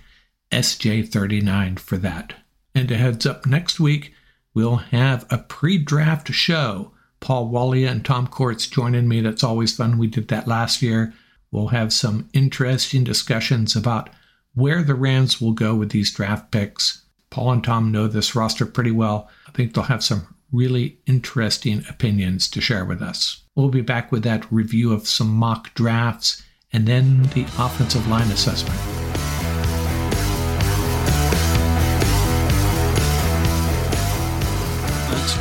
SJ39 0.52 1.80
for 1.80 1.98
that. 1.98 2.34
And 2.74 2.90
a 2.92 2.98
heads 2.98 3.26
up 3.26 3.46
next 3.46 3.80
week, 3.80 4.14
we'll 4.54 4.78
have 4.78 5.26
a 5.30 5.38
pre 5.38 5.78
draft 5.78 6.32
show 6.32 6.94
Paul 7.22 7.50
Wallia 7.50 7.90
and 7.90 8.04
Tom 8.04 8.28
Courts 8.28 8.68
joining 8.68 9.08
me. 9.08 9.22
That's 9.22 9.44
always 9.44 9.76
fun. 9.76 9.98
We 9.98 10.08
did 10.08 10.28
that 10.28 10.48
last 10.48 10.82
year. 10.82 11.14
We'll 11.52 11.68
have 11.68 11.94
some 11.94 12.30
interesting 12.34 13.04
discussions 13.04 13.76
about 13.76 14.10
where 14.54 14.84
the 14.84 14.96
Rams 14.96 15.40
will 15.40 15.54
go 15.54 15.76
with 15.76 15.92
these 15.92 16.14
draft 16.14 16.52
picks. 16.52 17.06
Paul 17.30 17.52
and 17.54 17.64
Tom 17.64 17.92
know 17.92 18.08
this 18.08 18.36
roster 18.36 18.66
pretty 18.66 18.92
well. 18.92 19.30
I 19.48 19.52
think 19.52 19.74
they'll 19.74 19.86
have 19.86 20.04
some 20.04 20.36
really 20.52 20.98
interesting 21.06 21.84
opinions 21.90 22.50
to 22.50 22.60
share 22.60 22.84
with 22.84 23.02
us. 23.02 23.44
We'll 23.56 23.70
be 23.70 23.82
back 23.82 24.12
with 24.12 24.24
that 24.24 24.52
review 24.52 24.92
of 24.92 25.08
some 25.08 25.30
mock 25.30 25.74
drafts 25.74 26.44
and 26.74 26.88
then 26.88 27.24
the 27.34 27.44
offensive 27.58 28.08
line 28.08 28.32
assessment. 28.32 29.01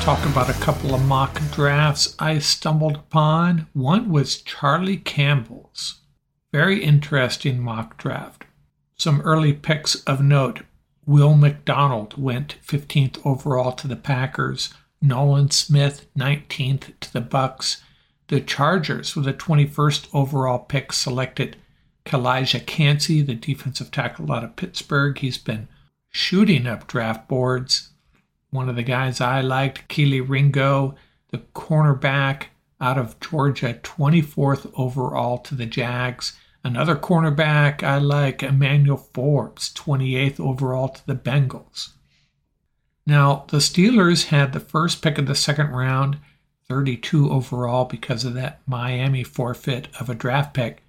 Talk 0.00 0.24
about 0.24 0.48
a 0.48 0.54
couple 0.54 0.94
of 0.94 1.04
mock 1.06 1.38
drafts 1.52 2.16
I 2.18 2.38
stumbled 2.38 2.96
upon. 2.96 3.68
One 3.74 4.08
was 4.08 4.40
Charlie 4.40 4.96
Campbell's. 4.96 6.00
Very 6.52 6.82
interesting 6.82 7.60
mock 7.60 7.98
draft. 7.98 8.44
Some 8.96 9.20
early 9.20 9.52
picks 9.52 9.96
of 10.04 10.22
note. 10.22 10.62
Will 11.04 11.36
McDonald 11.36 12.16
went 12.16 12.56
15th 12.66 13.24
overall 13.26 13.72
to 13.72 13.86
the 13.86 13.94
Packers. 13.94 14.72
Nolan 15.02 15.50
Smith 15.50 16.06
19th 16.16 16.98
to 17.00 17.12
the 17.12 17.20
Bucks. 17.20 17.82
The 18.28 18.40
Chargers 18.40 19.14
with 19.14 19.28
a 19.28 19.34
21st 19.34 20.08
overall 20.14 20.60
pick 20.60 20.94
selected 20.94 21.56
Calijah 22.06 22.64
Kancey, 22.66 23.20
the 23.20 23.34
defensive 23.34 23.90
tackle 23.90 24.32
out 24.32 24.44
of 24.44 24.56
Pittsburgh. 24.56 25.18
He's 25.18 25.38
been 25.38 25.68
shooting 26.08 26.66
up 26.66 26.86
draft 26.86 27.28
boards. 27.28 27.89
One 28.50 28.68
of 28.68 28.76
the 28.76 28.82
guys 28.82 29.20
I 29.20 29.40
liked, 29.40 29.88
Kelee 29.88 30.20
Ringo, 30.20 30.96
the 31.30 31.38
cornerback 31.38 32.46
out 32.80 32.98
of 32.98 33.18
Georgia, 33.20 33.74
24th 33.82 34.72
overall 34.76 35.38
to 35.38 35.54
the 35.54 35.66
Jags. 35.66 36.36
Another 36.64 36.96
cornerback 36.96 37.82
I 37.82 37.98
like, 37.98 38.42
Emmanuel 38.42 38.96
Forbes, 38.96 39.72
28th 39.74 40.40
overall 40.40 40.88
to 40.88 41.06
the 41.06 41.14
Bengals. 41.14 41.90
Now, 43.06 43.44
the 43.48 43.58
Steelers 43.58 44.26
had 44.26 44.52
the 44.52 44.60
first 44.60 45.02
pick 45.02 45.18
of 45.18 45.26
the 45.26 45.34
second 45.34 45.70
round, 45.70 46.18
32 46.68 47.30
overall, 47.30 47.84
because 47.84 48.24
of 48.24 48.34
that 48.34 48.60
Miami 48.66 49.24
forfeit 49.24 49.88
of 49.98 50.10
a 50.10 50.14
draft 50.14 50.54
pick. 50.54 50.82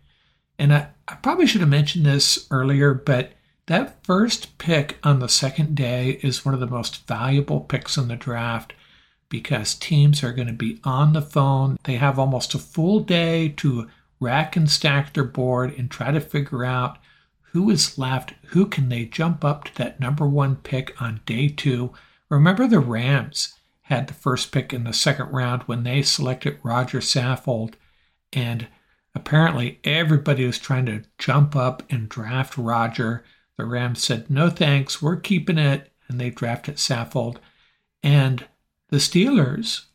And 0.59 0.73
I, 0.73 0.89
I 1.07 1.15
probably 1.15 1.47
should 1.47 1.61
have 1.61 1.69
mentioned 1.69 2.05
this 2.05 2.47
earlier, 2.51 2.93
but 2.93 3.31
that 3.67 4.03
first 4.05 4.57
pick 4.57 4.97
on 5.03 5.19
the 5.19 5.29
second 5.29 5.75
day 5.75 6.19
is 6.21 6.45
one 6.45 6.53
of 6.53 6.59
the 6.59 6.67
most 6.67 7.07
valuable 7.07 7.61
picks 7.61 7.97
in 7.97 8.07
the 8.07 8.15
draft 8.15 8.73
because 9.29 9.75
teams 9.75 10.23
are 10.23 10.33
going 10.33 10.47
to 10.47 10.53
be 10.53 10.79
on 10.83 11.13
the 11.13 11.21
phone. 11.21 11.77
They 11.83 11.95
have 11.95 12.19
almost 12.19 12.53
a 12.53 12.59
full 12.59 12.99
day 12.99 13.49
to 13.57 13.87
rack 14.19 14.55
and 14.55 14.69
stack 14.69 15.13
their 15.13 15.23
board 15.23 15.73
and 15.77 15.89
try 15.89 16.11
to 16.11 16.19
figure 16.19 16.65
out 16.65 16.97
who 17.53 17.69
is 17.69 17.97
left, 17.97 18.33
who 18.47 18.65
can 18.65 18.89
they 18.89 19.05
jump 19.05 19.43
up 19.43 19.65
to 19.65 19.75
that 19.75 19.99
number 19.99 20.27
one 20.27 20.55
pick 20.57 20.99
on 21.01 21.21
day 21.25 21.47
two. 21.47 21.93
Remember, 22.29 22.67
the 22.67 22.79
Rams 22.79 23.55
had 23.83 24.07
the 24.07 24.13
first 24.13 24.51
pick 24.51 24.73
in 24.73 24.85
the 24.85 24.93
second 24.93 25.31
round 25.31 25.63
when 25.63 25.83
they 25.83 26.01
selected 26.01 26.59
Roger 26.63 26.99
Saffold, 26.99 27.73
and 28.31 28.67
apparently 29.13 29.79
everybody 29.83 30.45
was 30.45 30.57
trying 30.57 30.85
to 30.85 31.03
jump 31.17 31.55
up 31.55 31.83
and 31.89 32.07
draft 32.07 32.57
Roger. 32.57 33.25
The 33.61 33.67
Rams 33.67 34.03
said, 34.03 34.27
no 34.27 34.49
thanks, 34.49 35.03
we're 35.03 35.17
keeping 35.17 35.59
it, 35.59 35.91
and 36.07 36.19
they 36.19 36.31
drafted 36.31 36.77
Saffold. 36.77 37.37
And 38.01 38.47
the 38.89 38.97
Steelers, 38.97 39.85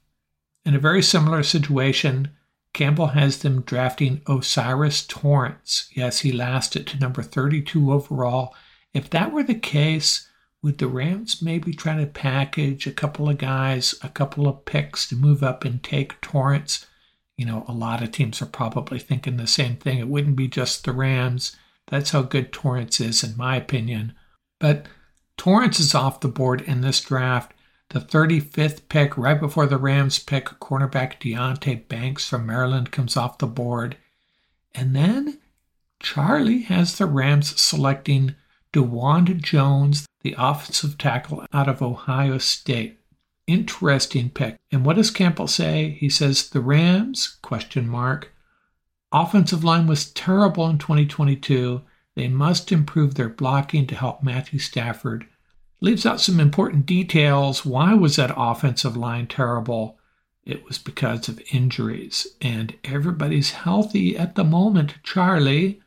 in 0.64 0.76
a 0.76 0.78
very 0.78 1.02
similar 1.02 1.42
situation, 1.42 2.30
Campbell 2.72 3.08
has 3.08 3.38
them 3.38 3.62
drafting 3.62 4.22
O'Cyrus 4.28 5.04
Torrence. 5.04 5.90
Yes, 5.94 6.20
he 6.20 6.30
lasted 6.30 6.86
to 6.86 6.98
number 7.00 7.24
32 7.24 7.92
overall. 7.92 8.54
If 8.94 9.10
that 9.10 9.32
were 9.32 9.42
the 9.42 9.56
case, 9.56 10.28
would 10.62 10.78
the 10.78 10.86
Rams 10.86 11.42
maybe 11.42 11.72
try 11.72 11.96
to 11.96 12.06
package 12.06 12.86
a 12.86 12.92
couple 12.92 13.28
of 13.28 13.38
guys, 13.38 13.96
a 14.00 14.08
couple 14.08 14.46
of 14.46 14.64
picks 14.64 15.08
to 15.08 15.16
move 15.16 15.42
up 15.42 15.64
and 15.64 15.82
take 15.82 16.20
Torrence? 16.20 16.86
You 17.36 17.46
know, 17.46 17.64
a 17.66 17.72
lot 17.72 18.00
of 18.00 18.12
teams 18.12 18.40
are 18.40 18.46
probably 18.46 19.00
thinking 19.00 19.38
the 19.38 19.48
same 19.48 19.74
thing. 19.74 19.98
It 19.98 20.06
wouldn't 20.06 20.36
be 20.36 20.46
just 20.46 20.84
the 20.84 20.92
Rams. 20.92 21.56
That's 21.88 22.10
how 22.10 22.22
good 22.22 22.52
Torrence 22.52 23.00
is, 23.00 23.22
in 23.22 23.36
my 23.36 23.56
opinion. 23.56 24.14
But 24.58 24.86
Torrence 25.36 25.78
is 25.78 25.94
off 25.94 26.20
the 26.20 26.28
board 26.28 26.60
in 26.62 26.80
this 26.80 27.00
draft. 27.00 27.52
The 27.90 28.00
35th 28.00 28.88
pick, 28.88 29.16
right 29.16 29.38
before 29.38 29.66
the 29.66 29.78
Rams 29.78 30.18
pick, 30.18 30.46
cornerback 30.60 31.20
Deonte 31.20 31.86
Banks 31.86 32.28
from 32.28 32.46
Maryland 32.46 32.90
comes 32.90 33.16
off 33.16 33.38
the 33.38 33.46
board. 33.46 33.96
And 34.74 34.96
then 34.96 35.38
Charlie 36.00 36.62
has 36.62 36.98
the 36.98 37.06
Rams 37.06 37.60
selecting 37.60 38.34
Dawand 38.72 39.40
Jones, 39.40 40.06
the 40.22 40.34
offensive 40.36 40.98
tackle 40.98 41.46
out 41.52 41.68
of 41.68 41.80
Ohio 41.80 42.38
State. 42.38 42.98
Interesting 43.46 44.30
pick. 44.30 44.56
And 44.72 44.84
what 44.84 44.96
does 44.96 45.12
Campbell 45.12 45.46
say? 45.46 45.96
He 46.00 46.08
says 46.08 46.50
the 46.50 46.60
Rams 46.60 47.38
question 47.42 47.88
mark 47.88 48.32
Offensive 49.12 49.62
line 49.62 49.86
was 49.86 50.10
terrible 50.10 50.68
in 50.68 50.78
2022. 50.78 51.82
They 52.14 52.28
must 52.28 52.72
improve 52.72 53.14
their 53.14 53.28
blocking 53.28 53.86
to 53.86 53.94
help 53.94 54.22
Matthew 54.22 54.58
Stafford. 54.58 55.26
Leaves 55.80 56.06
out 56.06 56.20
some 56.20 56.40
important 56.40 56.86
details. 56.86 57.64
Why 57.64 57.94
was 57.94 58.16
that 58.16 58.34
offensive 58.36 58.96
line 58.96 59.26
terrible? 59.26 59.98
It 60.44 60.64
was 60.64 60.78
because 60.78 61.28
of 61.28 61.42
injuries, 61.52 62.26
and 62.40 62.76
everybody's 62.84 63.50
healthy 63.50 64.16
at 64.16 64.34
the 64.34 64.44
moment, 64.44 64.94
Charlie. 65.02 65.80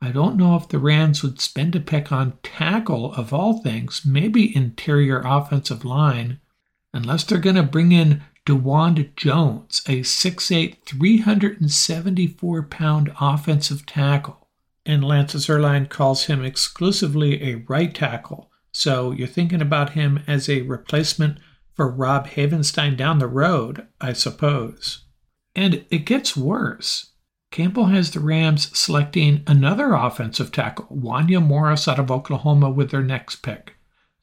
I 0.00 0.10
don't 0.12 0.36
know 0.36 0.56
if 0.56 0.68
the 0.68 0.78
Rams 0.78 1.22
would 1.22 1.40
spend 1.40 1.76
a 1.76 1.80
pick 1.80 2.10
on 2.10 2.38
tackle 2.42 3.12
of 3.14 3.32
all 3.32 3.62
things, 3.62 4.02
maybe 4.04 4.54
interior 4.56 5.20
offensive 5.24 5.84
line, 5.84 6.40
unless 6.92 7.24
they're 7.24 7.38
going 7.38 7.56
to 7.56 7.62
bring 7.62 7.92
in 7.92 8.22
Dawand 8.48 9.14
Jones, 9.14 9.82
a 9.86 10.00
6'8, 10.00 10.82
374 10.86 12.62
pound 12.62 13.12
offensive 13.20 13.84
tackle. 13.84 14.48
And 14.86 15.04
Lance 15.04 15.34
Zierlein 15.34 15.90
calls 15.90 16.24
him 16.24 16.42
exclusively 16.42 17.42
a 17.42 17.56
right 17.68 17.94
tackle. 17.94 18.50
So 18.72 19.10
you're 19.10 19.28
thinking 19.28 19.60
about 19.60 19.90
him 19.90 20.22
as 20.26 20.48
a 20.48 20.62
replacement 20.62 21.40
for 21.74 21.90
Rob 21.90 22.26
Havenstein 22.28 22.96
down 22.96 23.18
the 23.18 23.26
road, 23.26 23.86
I 24.00 24.14
suppose. 24.14 25.04
And 25.54 25.84
it 25.90 26.06
gets 26.06 26.34
worse. 26.34 27.10
Campbell 27.50 27.86
has 27.86 28.12
the 28.12 28.20
Rams 28.20 28.76
selecting 28.78 29.42
another 29.46 29.92
offensive 29.92 30.52
tackle, 30.52 30.86
Wanya 30.86 31.44
Morris 31.44 31.86
out 31.86 31.98
of 31.98 32.10
Oklahoma, 32.10 32.70
with 32.70 32.92
their 32.92 33.02
next 33.02 33.36
pick. 33.36 33.74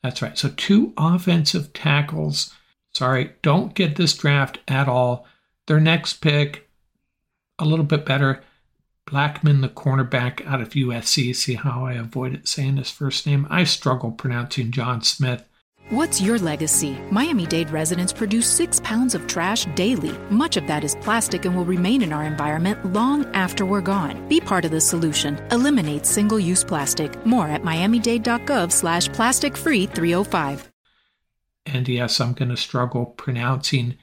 That's 0.02 0.24
right. 0.24 0.36
So 0.36 0.50
two 0.50 0.94
offensive 0.98 1.74
tackles 1.74 2.52
Sorry, 2.96 3.34
don't 3.42 3.74
get 3.74 3.98
this 3.98 4.14
draft 4.14 4.60
at 4.70 4.88
all. 4.88 5.28
Their 5.68 5.82
next 5.82 6.22
pick, 6.22 6.70
a 7.60 7.66
little 7.66 7.84
bit 7.84 8.06
better. 8.06 8.42
Blackmon, 9.06 9.62
the 9.62 9.68
cornerback 9.68 10.46
out 10.48 10.62
of 10.62 10.70
USC. 10.70 11.36
See 11.36 11.56
how 11.56 11.86
I 11.86 11.94
avoided 11.94 12.48
saying 12.48 12.78
his 12.78 12.90
first 12.90 13.28
name? 13.28 13.48
I 13.50 13.66
struggle 13.66 14.12
pronouncing 14.12 14.72
John 14.72 15.02
Smith. 15.02 15.44
What's 15.90 16.22
your 16.22 16.40
legacy? 16.40 16.98
Miami 17.12 17.46
Dade 17.46 17.70
residents 17.70 18.14
produce 18.14 18.48
six 18.48 18.80
pounds 18.80 19.14
of 19.14 19.28
trash 19.28 19.66
daily. 19.76 20.18
Much 20.30 20.56
of 20.56 20.66
that 20.66 20.86
is 20.86 20.96
plastic 20.96 21.44
and 21.44 21.56
will 21.56 21.66
remain 21.66 22.02
in 22.02 22.14
our 22.14 22.24
environment 22.24 22.94
long 22.94 23.26
after 23.36 23.66
we're 23.66 23.82
gone. 23.82 24.28
Be 24.30 24.40
part 24.40 24.64
of 24.64 24.72
the 24.72 24.82
solution. 24.82 25.38
Eliminate 25.52 26.06
single-use 26.06 26.64
plastic. 26.64 27.24
More 27.26 27.48
at 27.48 27.62
miamidade.gov 27.62 28.72
slash 28.72 29.10
plastic 29.10 29.58
free 29.58 29.86
305. 29.86 30.72
And 31.66 31.88
yes, 31.88 32.20
I'm 32.20 32.34
going 32.34 32.50
to 32.50 32.58
struggle 32.58 33.06
pronouncing 33.06 33.98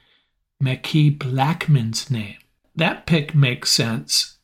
Mekhi 0.62 1.16
Blackmon's 1.16 2.11
name. 2.11 2.37
That 2.75 3.07
pick 3.07 3.35
makes 3.35 3.71
sense. 3.71 4.38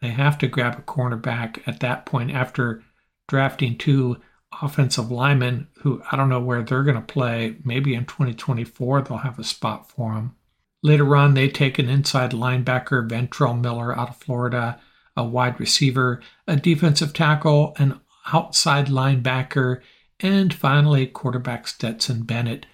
They 0.00 0.08
have 0.08 0.38
to 0.38 0.48
grab 0.48 0.78
a 0.78 0.82
cornerback 0.82 1.60
at 1.66 1.80
that 1.80 2.06
point 2.06 2.30
after 2.30 2.82
drafting 3.28 3.76
two 3.76 4.18
offensive 4.62 5.10
linemen 5.10 5.68
who 5.80 6.02
I 6.10 6.16
don't 6.16 6.28
know 6.28 6.40
where 6.40 6.62
they're 6.62 6.82
going 6.82 6.96
to 6.96 7.02
play. 7.02 7.56
Maybe 7.64 7.94
in 7.94 8.06
2024 8.06 9.02
they'll 9.02 9.18
have 9.18 9.38
a 9.38 9.44
spot 9.44 9.90
for 9.90 10.14
them. 10.14 10.36
Later 10.82 11.14
on, 11.14 11.34
they 11.34 11.48
take 11.48 11.78
an 11.78 11.90
inside 11.90 12.30
linebacker, 12.30 13.06
Ventrell 13.06 13.60
Miller 13.60 13.96
out 13.96 14.08
of 14.08 14.16
Florida, 14.16 14.80
a 15.14 15.24
wide 15.24 15.60
receiver, 15.60 16.22
a 16.46 16.56
defensive 16.56 17.12
tackle, 17.12 17.74
an 17.78 18.00
outside 18.32 18.86
linebacker, 18.86 19.82
and 20.20 20.52
finally, 20.52 21.06
quarterback 21.06 21.66
Stetson 21.68 22.22
Bennett. 22.22 22.66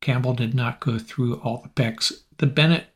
Campbell 0.00 0.34
did 0.34 0.54
not 0.54 0.80
go 0.80 0.98
through 0.98 1.36
all 1.36 1.62
the 1.62 1.68
picks. 1.68 2.12
The 2.38 2.46
Bennett 2.46 2.86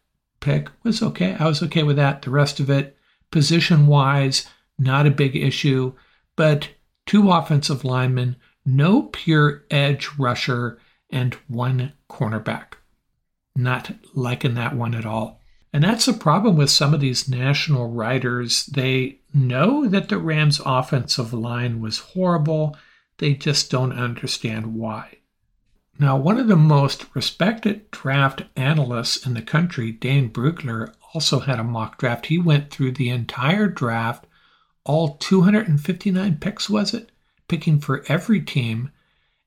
pick 0.41 0.69
was 0.83 1.03
okay. 1.03 1.37
I 1.39 1.47
was 1.47 1.63
okay 1.63 1.83
with 1.83 1.97
that. 1.97 2.23
The 2.23 2.31
rest 2.31 2.61
of 2.61 2.69
it, 2.69 2.97
position 3.31 3.87
wise, 3.87 4.47
not 4.79 5.07
a 5.07 5.11
big 5.11 5.37
issue, 5.37 5.95
but 6.35 6.71
two 7.07 7.31
offensive 7.31 7.85
linemen, 7.85 8.37
no 8.65 9.05
pure 9.05 9.65
edge 9.71 10.09
rusher, 10.19 10.79
and 11.11 11.35
one 11.49 11.93
cornerback. 12.11 12.75
Not 13.55 13.93
liking 14.15 14.55
that 14.55 14.77
one 14.77 14.95
at 14.95 15.07
all. 15.07 15.41
And 15.73 15.85
that's 15.85 16.07
the 16.07 16.13
problem 16.13 16.57
with 16.57 16.71
some 16.71 16.95
of 16.95 17.01
these 17.01 17.29
national 17.29 17.91
writers. 17.91 18.67
They 18.67 19.21
know 19.35 19.87
that 19.87 20.09
the 20.09 20.19
Rams' 20.19 20.61
offensive 20.65 21.33
line 21.33 21.81
was 21.81 21.99
horrible. 21.99 22.77
They 23.19 23.35
just 23.35 23.71
don't 23.71 23.93
understand 23.93 24.75
why. 24.75 25.19
Now, 25.99 26.19
one 26.19 26.39
of 26.39 26.49
the 26.49 26.57
most 26.57 27.07
respected 27.15 27.91
draft 27.91 28.43
analysts 28.55 29.27
in 29.27 29.33
the 29.33 29.41
country, 29.41 29.93
Dane 29.93 30.29
Brugler, 30.31 30.93
also 31.15 31.41
had 31.41 31.59
a 31.59 31.65
mock 31.65 31.99
draft. 31.99 32.27
He 32.27 32.39
went 32.39 32.71
through 32.71 32.93
the 32.93 33.09
entire 33.09 33.67
draft, 33.67 34.27
all 34.85 35.17
259 35.17 36.37
picks, 36.37 36.69
was 36.69 36.93
it? 36.93 37.11
Picking 37.49 37.81
for 37.81 38.05
every 38.09 38.43
team. 38.43 38.91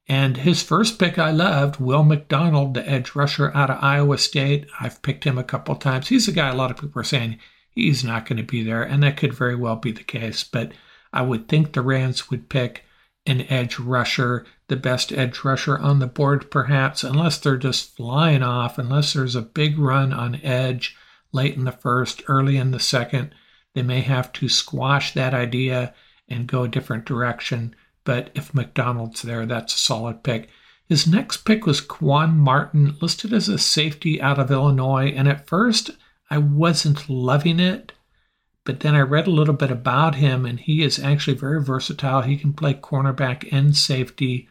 And 0.08 0.38
his 0.38 0.64
first 0.64 0.98
pick 0.98 1.20
I 1.20 1.30
loved, 1.30 1.80
Will 1.80 2.04
McDonald, 2.04 2.74
the 2.74 2.90
edge 2.90 3.14
rusher 3.14 3.56
out 3.56 3.70
of 3.70 3.84
Iowa 3.84 4.18
State. 4.18 4.66
I've 4.80 5.04
picked 5.04 5.26
him 5.26 5.38
a 5.38 5.44
couple 5.44 5.76
times. 5.76 6.08
He's 6.08 6.28
a 6.28 6.32
guy 6.32 6.50
a 6.50 6.56
lot 6.56 6.72
of 6.72 6.78
people 6.78 7.00
are 7.00 7.04
saying 7.04 7.38
he's 7.70 8.04
not 8.04 8.26
going 8.26 8.38
to 8.38 8.44
be 8.44 8.64
there, 8.64 8.82
and 8.82 9.04
that 9.04 9.18
could 9.18 9.36
very 9.36 9.56
well 9.56 9.76
be 9.76 9.92
the 9.92 10.04
case. 10.04 10.44
But 10.44 10.72
I 11.14 11.22
would 11.22 11.48
think 11.48 11.74
the 11.74 11.84
Rams 11.84 12.32
would 12.32 12.50
pick 12.50 12.86
an 13.26 13.42
edge 13.42 13.80
rusher, 13.80 14.46
the 14.68 14.76
best 14.76 15.12
edge 15.12 15.44
rusher 15.44 15.78
on 15.78 16.00
the 16.00 16.08
board, 16.08 16.50
perhaps, 16.50 17.04
unless 17.04 17.38
they're 17.38 17.58
just 17.58 17.96
flying 17.96 18.44
off, 18.44 18.78
unless 18.78 19.14
there's 19.14 19.36
a 19.36 19.42
big 19.42 19.78
run 19.78 20.12
on 20.14 20.42
edge 20.42 20.96
late 21.32 21.56
in 21.56 21.66
the 21.66 21.72
first, 21.72 22.24
early 22.28 22.58
in 22.58 22.72
the 22.72 22.80
second. 22.80 23.34
They 23.76 23.84
may 23.84 24.02
have 24.02 24.32
to 24.34 24.50
squash 24.50 25.14
that 25.14 25.34
idea 25.34 25.94
and 26.28 26.48
go 26.48 26.64
a 26.64 26.68
different 26.68 27.06
direction. 27.06 27.76
But 28.04 28.32
if 28.34 28.54
McDonald's 28.54 29.22
there, 29.22 29.46
that's 29.46 29.76
a 29.76 29.78
solid 29.78 30.24
pick. 30.24 30.50
His 30.88 31.06
next 31.06 31.46
pick 31.46 31.68
was 31.68 31.82
Quan 31.82 32.38
Martin, 32.38 32.96
listed 33.00 33.32
as 33.32 33.48
a 33.48 33.60
safety 33.60 34.20
out 34.20 34.40
of 34.40 34.50
Illinois. 34.50 35.14
And 35.16 35.28
at 35.28 35.48
first, 35.48 35.92
I 36.32 36.40
wasn't 36.40 37.10
loving 37.10 37.60
it. 37.60 37.92
But 38.70 38.82
then 38.82 38.94
I 38.94 39.00
read 39.00 39.26
a 39.26 39.32
little 39.32 39.56
bit 39.56 39.72
about 39.72 40.14
him, 40.14 40.46
and 40.46 40.60
he 40.60 40.84
is 40.84 41.00
actually 41.00 41.36
very 41.36 41.60
versatile. 41.60 42.22
He 42.22 42.38
can 42.38 42.54
play 42.54 42.76
cornerback 42.76 43.52
and 43.52 43.76
safety. 43.76 44.48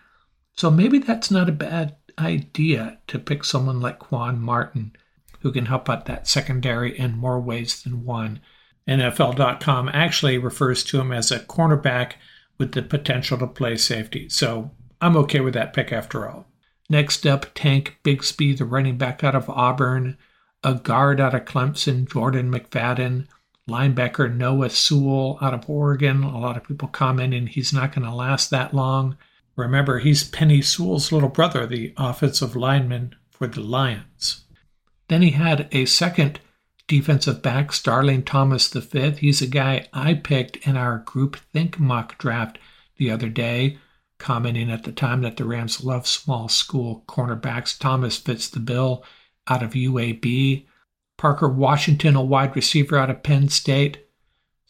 So 0.56 0.72
maybe 0.72 0.98
that's 0.98 1.30
not 1.30 1.48
a 1.48 1.52
bad 1.52 1.94
idea 2.18 2.98
to 3.06 3.20
pick 3.20 3.44
someone 3.44 3.80
like 3.80 4.00
Quan 4.00 4.40
Martin, 4.40 4.96
who 5.38 5.52
can 5.52 5.66
help 5.66 5.88
out 5.88 6.06
that 6.06 6.26
secondary 6.26 6.98
in 6.98 7.16
more 7.16 7.38
ways 7.38 7.80
than 7.80 8.04
one. 8.04 8.40
NFL.com 8.88 9.88
actually 9.90 10.36
refers 10.36 10.82
to 10.82 11.00
him 11.00 11.12
as 11.12 11.30
a 11.30 11.38
cornerback 11.38 12.14
with 12.58 12.72
the 12.72 12.82
potential 12.82 13.38
to 13.38 13.46
play 13.46 13.76
safety. 13.76 14.28
So 14.28 14.72
I'm 15.00 15.16
okay 15.18 15.38
with 15.38 15.54
that 15.54 15.72
pick 15.72 15.92
after 15.92 16.28
all. 16.28 16.48
Next 16.90 17.24
up, 17.24 17.54
Tank 17.54 18.00
Bigsby, 18.02 18.58
the 18.58 18.64
running 18.64 18.98
back 18.98 19.22
out 19.22 19.36
of 19.36 19.48
Auburn, 19.48 20.18
a 20.64 20.74
guard 20.74 21.20
out 21.20 21.36
of 21.36 21.44
Clemson, 21.44 22.10
Jordan 22.10 22.50
McFadden, 22.50 23.28
linebacker 23.68 24.34
Noah 24.34 24.70
Sewell 24.70 25.38
out 25.40 25.54
of 25.54 25.68
Oregon. 25.68 26.24
A 26.24 26.38
lot 26.38 26.56
of 26.56 26.64
people 26.64 26.88
commenting 26.88 27.46
he's 27.46 27.72
not 27.72 27.94
going 27.94 28.06
to 28.06 28.14
last 28.14 28.50
that 28.50 28.74
long. 28.74 29.16
Remember, 29.56 29.98
he's 29.98 30.28
Penei 30.28 30.64
Sewell's 30.64 31.12
little 31.12 31.28
brother, 31.28 31.66
the 31.66 31.92
offensive 31.96 32.56
lineman 32.56 33.14
for 33.30 33.46
the 33.46 33.60
Lions. 33.60 34.44
Then 35.08 35.22
he 35.22 35.30
had 35.30 35.68
a 35.72 35.84
second 35.84 36.40
defensive 36.86 37.42
back, 37.42 37.72
Starling 37.72 38.22
Thomas 38.22 38.68
V. 38.68 39.10
He's 39.12 39.42
a 39.42 39.46
guy 39.46 39.88
I 39.92 40.14
picked 40.14 40.56
in 40.66 40.76
our 40.76 40.98
Group 40.98 41.36
Think 41.52 41.78
mock 41.78 42.18
draft 42.18 42.58
the 42.96 43.10
other 43.10 43.28
day, 43.28 43.78
commenting 44.18 44.70
at 44.70 44.84
the 44.84 44.92
time 44.92 45.22
that 45.22 45.36
the 45.36 45.44
Rams 45.44 45.84
love 45.84 46.06
small 46.06 46.48
school 46.48 47.04
cornerbacks. 47.06 47.78
Thomas 47.78 48.16
fits 48.16 48.48
the 48.48 48.60
bill 48.60 49.04
out 49.48 49.62
of 49.62 49.72
UAB. 49.72 50.66
Parker 51.18 51.48
Washington, 51.48 52.16
a 52.16 52.22
wide 52.22 52.56
receiver 52.56 52.96
out 52.96 53.10
of 53.10 53.22
Penn 53.22 53.48
State. 53.50 54.06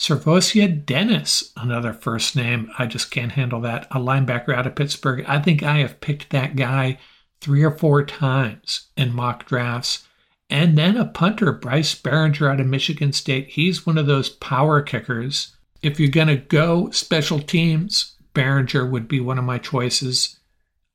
SirVocea 0.00 0.84
Dennis, 0.84 1.52
another 1.56 1.92
first 1.92 2.34
name. 2.34 2.70
I 2.78 2.86
just 2.86 3.10
can't 3.10 3.32
handle 3.32 3.60
that. 3.60 3.86
A 3.90 3.98
linebacker 3.98 4.54
out 4.54 4.66
of 4.66 4.74
Pittsburgh. 4.74 5.24
I 5.28 5.40
think 5.40 5.62
I 5.62 5.78
have 5.78 6.00
picked 6.00 6.30
that 6.30 6.56
guy 6.56 6.98
three 7.40 7.62
or 7.62 7.70
four 7.70 8.04
times 8.04 8.88
in 8.96 9.14
mock 9.14 9.46
drafts. 9.46 10.06
And 10.50 10.78
then 10.78 10.96
a 10.96 11.04
punter, 11.04 11.52
Bryce 11.52 11.94
Baringer 11.94 12.50
out 12.50 12.60
of 12.60 12.66
Michigan 12.66 13.12
State. 13.12 13.50
He's 13.50 13.86
one 13.86 13.98
of 13.98 14.06
those 14.06 14.30
power 14.30 14.80
kickers. 14.80 15.54
If 15.82 16.00
you're 16.00 16.08
going 16.08 16.28
to 16.28 16.36
go 16.36 16.90
special 16.90 17.40
teams, 17.40 18.16
Baringer 18.34 18.90
would 18.90 19.06
be 19.06 19.20
one 19.20 19.38
of 19.38 19.44
my 19.44 19.58
choices. 19.58 20.38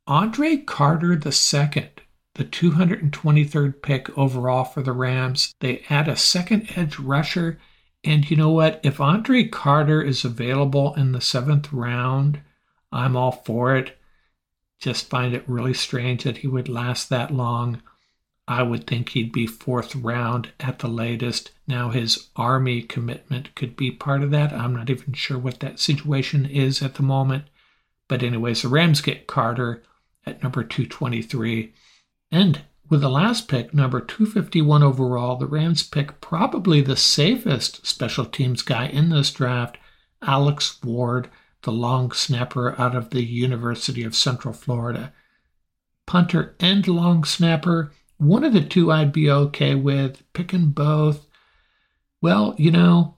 Andre 0.07 0.57
Carter 0.57 1.13
II 1.13 1.89
the 2.35 2.43
223rd 2.43 3.81
pick 3.81 4.17
overall 4.17 4.63
for 4.63 4.81
the 4.81 4.91
Rams. 4.91 5.53
They 5.59 5.83
add 5.89 6.07
a 6.07 6.15
second 6.15 6.69
edge 6.75 6.97
rusher. 6.97 7.59
And 8.03 8.29
you 8.29 8.35
know 8.35 8.49
what? 8.49 8.79
If 8.83 8.99
Andre 8.99 9.43
Carter 9.45 10.01
is 10.01 10.25
available 10.25 10.93
in 10.95 11.11
the 11.11 11.21
seventh 11.21 11.71
round, 11.71 12.41
I'm 12.91 13.15
all 13.15 13.31
for 13.31 13.75
it. 13.75 13.97
Just 14.79 15.09
find 15.09 15.33
it 15.33 15.47
really 15.47 15.73
strange 15.73 16.23
that 16.23 16.37
he 16.37 16.47
would 16.47 16.67
last 16.67 17.09
that 17.09 17.31
long. 17.31 17.81
I 18.47 18.63
would 18.63 18.85
think 18.85 19.09
he'd 19.09 19.31
be 19.31 19.47
fourth 19.47 19.95
round 19.95 20.51
at 20.59 20.79
the 20.79 20.89
latest. 20.89 21.51
Now, 21.65 21.91
his 21.91 22.27
Army 22.35 22.81
commitment 22.81 23.55
could 23.55 23.77
be 23.77 23.91
part 23.91 24.21
of 24.21 24.31
that. 24.31 24.51
I'm 24.51 24.75
not 24.75 24.89
even 24.89 25.13
sure 25.13 25.37
what 25.37 25.61
that 25.61 25.79
situation 25.79 26.45
is 26.45 26.81
at 26.81 26.95
the 26.95 27.03
moment. 27.03 27.45
But, 28.09 28.21
anyways, 28.21 28.63
the 28.63 28.67
Rams 28.67 28.99
get 28.99 29.27
Carter 29.27 29.83
at 30.25 30.43
number 30.43 30.63
223. 30.63 31.73
And 32.33 32.61
with 32.89 33.01
the 33.01 33.11
last 33.11 33.47
pick, 33.47 33.75
number 33.75 34.01
251 34.01 34.81
overall, 34.81 35.35
the 35.35 35.45
Rams 35.45 35.83
pick 35.83 36.19
probably 36.19 36.81
the 36.81 36.95
safest 36.95 37.85
special 37.85 38.25
teams 38.25 38.63
guy 38.63 38.87
in 38.87 39.09
this 39.09 39.29
draft, 39.29 39.77
Alex 40.19 40.81
Ward, 40.83 41.29
the 41.61 41.71
long 41.71 42.11
snapper 42.11 42.73
out 42.81 42.95
of 42.95 43.11
the 43.11 43.23
University 43.23 44.03
of 44.03 44.15
Central 44.15 44.51
Florida. 44.51 45.13
Punter 46.07 46.55
and 46.59 46.87
long 46.87 47.23
snapper, 47.23 47.91
one 48.17 48.43
of 48.43 48.53
the 48.53 48.61
two 48.63 48.91
I'd 48.91 49.13
be 49.13 49.29
okay 49.29 49.75
with. 49.75 50.23
Picking 50.33 50.71
both, 50.71 51.27
well, 52.19 52.55
you 52.57 52.71
know, 52.71 53.17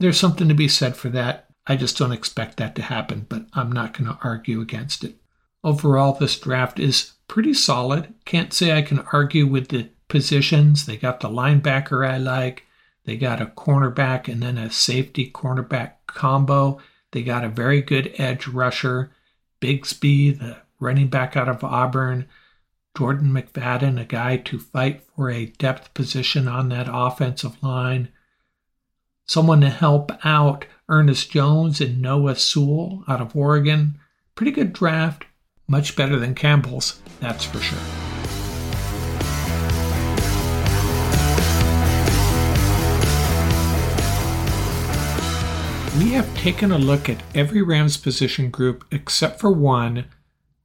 there's 0.00 0.18
something 0.18 0.48
to 0.48 0.54
be 0.54 0.66
said 0.66 0.96
for 0.96 1.08
that. 1.10 1.50
I 1.68 1.76
just 1.76 1.96
don't 1.96 2.10
expect 2.10 2.56
that 2.56 2.74
to 2.74 2.82
happen, 2.82 3.26
but 3.28 3.46
I'm 3.52 3.70
not 3.70 3.96
going 3.96 4.10
to 4.10 4.18
argue 4.24 4.60
against 4.60 5.04
it. 5.04 5.18
Overall, 5.62 6.14
this 6.14 6.36
draft 6.38 6.80
is 6.80 7.13
pretty 7.28 7.54
solid. 7.54 8.14
Can't 8.24 8.52
say 8.52 8.76
I 8.76 8.82
can 8.82 9.00
argue 9.12 9.46
with 9.46 9.68
the 9.68 9.88
positions. 10.08 10.86
They 10.86 10.96
got 10.96 11.20
the 11.20 11.28
linebacker 11.28 12.08
I 12.08 12.18
like. 12.18 12.64
They 13.04 13.16
got 13.16 13.42
a 13.42 13.46
cornerback 13.46 14.28
and 14.28 14.42
then 14.42 14.58
a 14.58 14.70
safety 14.70 15.30
cornerback 15.30 15.92
combo. 16.06 16.80
They 17.12 17.22
got 17.22 17.44
a 17.44 17.48
very 17.48 17.82
good 17.82 18.14
edge 18.16 18.46
rusher. 18.46 19.12
Bigsby, 19.60 20.38
the 20.38 20.58
running 20.80 21.08
back 21.08 21.36
out 21.36 21.48
of 21.48 21.62
Auburn. 21.62 22.26
Jordan 22.96 23.30
McFadden, 23.32 24.00
a 24.00 24.04
guy 24.04 24.36
to 24.36 24.58
fight 24.58 25.02
for 25.16 25.28
a 25.28 25.46
depth 25.46 25.92
position 25.94 26.46
on 26.46 26.68
that 26.68 26.88
offensive 26.90 27.60
line. 27.62 28.08
Someone 29.26 29.60
to 29.62 29.70
help 29.70 30.12
out 30.24 30.66
Ernest 30.88 31.30
Jones 31.30 31.80
and 31.80 32.00
Noah 32.00 32.36
Sewell 32.36 33.02
out 33.08 33.20
of 33.20 33.34
Oregon. 33.34 33.98
Pretty 34.34 34.52
good 34.52 34.72
draft. 34.72 35.24
Much 35.66 35.96
better 35.96 36.18
than 36.18 36.34
Campbell's, 36.34 37.00
that's 37.20 37.44
for 37.44 37.58
sure. 37.58 37.78
We 45.98 46.10
have 46.10 46.36
taken 46.36 46.72
a 46.72 46.78
look 46.78 47.08
at 47.08 47.22
every 47.34 47.62
Rams 47.62 47.96
position 47.96 48.50
group 48.50 48.84
except 48.90 49.40
for 49.40 49.50
one, 49.50 50.06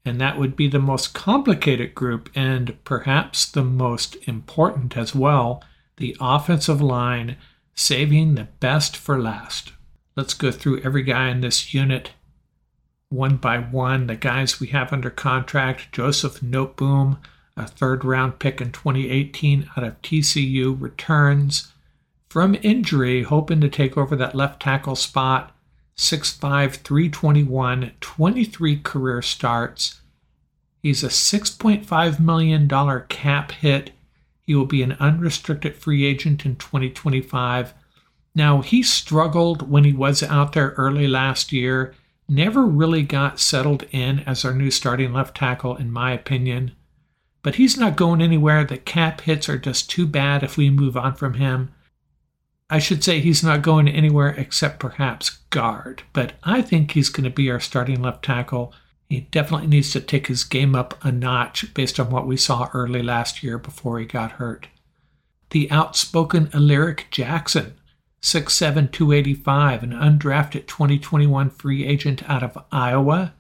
and 0.04 0.20
that 0.20 0.38
would 0.38 0.56
be 0.56 0.68
the 0.68 0.80
most 0.80 1.14
complicated 1.14 1.94
group 1.96 2.30
and 2.36 2.84
perhaps 2.84 3.46
the 3.46 3.64
most 3.64 4.18
important 4.28 4.98
as 4.98 5.14
well 5.14 5.64
the 5.98 6.18
offensive 6.20 6.82
line, 6.82 7.38
saving 7.76 8.36
the 8.36 8.48
best 8.60 8.98
for 8.98 9.22
last. 9.22 9.74
Let's 10.16 10.34
go 10.34 10.52
through 10.52 10.82
every 10.82 11.04
guy 11.04 11.30
in 11.30 11.42
this 11.42 11.74
unit 11.74 12.12
one 13.10 13.38
by 13.38 13.58
one. 13.58 14.08
The 14.08 14.16
guys 14.16 14.60
we 14.60 14.68
have 14.68 14.94
under 14.94 15.10
contract 15.10 15.92
Joseph 15.92 16.42
Noteboom, 16.42 17.18
a 17.58 17.68
third 17.68 18.06
round 18.06 18.40
pick 18.40 18.62
in 18.62 18.72
2018 18.72 19.70
out 19.76 19.84
of 19.84 20.02
TCU, 20.02 20.80
returns 20.80 21.74
from 22.30 22.56
injury, 22.62 23.24
hoping 23.24 23.60
to 23.62 23.70
take 23.70 23.98
over 23.98 24.16
that 24.16 24.36
left 24.36 24.62
tackle 24.62 24.96
spot. 24.96 25.56
6'5, 25.98 26.76
321, 26.76 27.92
23 28.00 28.78
career 28.78 29.22
starts. 29.22 30.00
He's 30.82 31.04
a 31.04 31.08
$6.5 31.08 32.20
million 32.22 32.70
cap 33.10 33.52
hit. 33.52 33.92
He 34.40 34.56
will 34.56 34.66
be 34.66 34.82
an 34.82 34.94
unrestricted 34.94 35.76
free 35.76 36.06
agent 36.06 36.46
in 36.46 36.56
2025. 36.56 37.74
Now, 38.34 38.62
he 38.62 38.82
struggled 38.82 39.70
when 39.70 39.84
he 39.84 39.92
was 39.92 40.24
out 40.24 40.54
there 40.54 40.70
early 40.78 41.08
last 41.08 41.52
year 41.52 41.94
never 42.30 42.66
really 42.66 43.04
got 43.04 43.40
settled 43.40 43.84
in 43.92 44.20
as 44.22 44.46
our 44.46 44.54
new 44.54 44.72
starting 44.72 45.14
left 45.14 45.36
tackle, 45.38 45.76
in 45.76 45.92
my 45.92 46.12
opinion. 46.12 46.74
But 47.42 47.56
he's 47.56 47.78
not 47.78 47.96
going 47.96 48.22
anywhere. 48.22 48.64
The 48.64 48.78
cap 48.78 49.22
hits 49.22 49.48
are 49.50 49.58
just 49.58 49.90
too 49.90 50.06
bad 50.06 50.44
if 50.44 50.58
we 50.58 50.70
move 50.70 50.98
on 50.98 51.16
from 51.16 51.36
him. 51.36 51.72
I 52.70 52.80
should 52.80 53.04
say 53.04 53.20
he's 53.20 53.44
not 53.44 53.64
going 53.64 53.88
anywhere 53.88 54.30
except 54.30 54.80
perhaps 54.80 55.40
guard, 55.50 56.04
but 56.14 56.34
I 56.44 56.62
think 56.62 56.92
he's 56.92 57.10
going 57.10 57.24
to 57.24 57.30
be 57.30 57.50
our 57.50 57.60
starting 57.60 58.02
left 58.02 58.24
tackle. 58.24 58.74
He 59.10 59.22
definitely 59.22 59.68
needs 59.68 59.92
to 59.94 60.02
take 60.02 60.28
his 60.28 60.44
game 60.44 60.76
up 60.76 61.04
a 61.04 61.12
notch 61.12 61.74
based 61.74 62.00
on 62.00 62.12
what 62.12 62.28
we 62.28 62.38
saw 62.38 62.70
early 62.74 63.02
last 63.02 63.42
year 63.42 63.58
before 63.58 64.00
he 64.00 64.06
got 64.06 64.34
hurt. 64.34 64.68
The 65.50 65.72
outspoken 65.72 66.52
Alaric 66.54 67.08
Jackson, 67.10 67.74
6'7, 68.22 68.92
285, 68.92 69.84
an 69.84 69.92
undrafted 69.92 70.68
2021 70.68 71.50
free 71.50 71.86
agent 71.86 72.30
out 72.30 72.44
of 72.44 72.58
Iowa, 72.72 73.34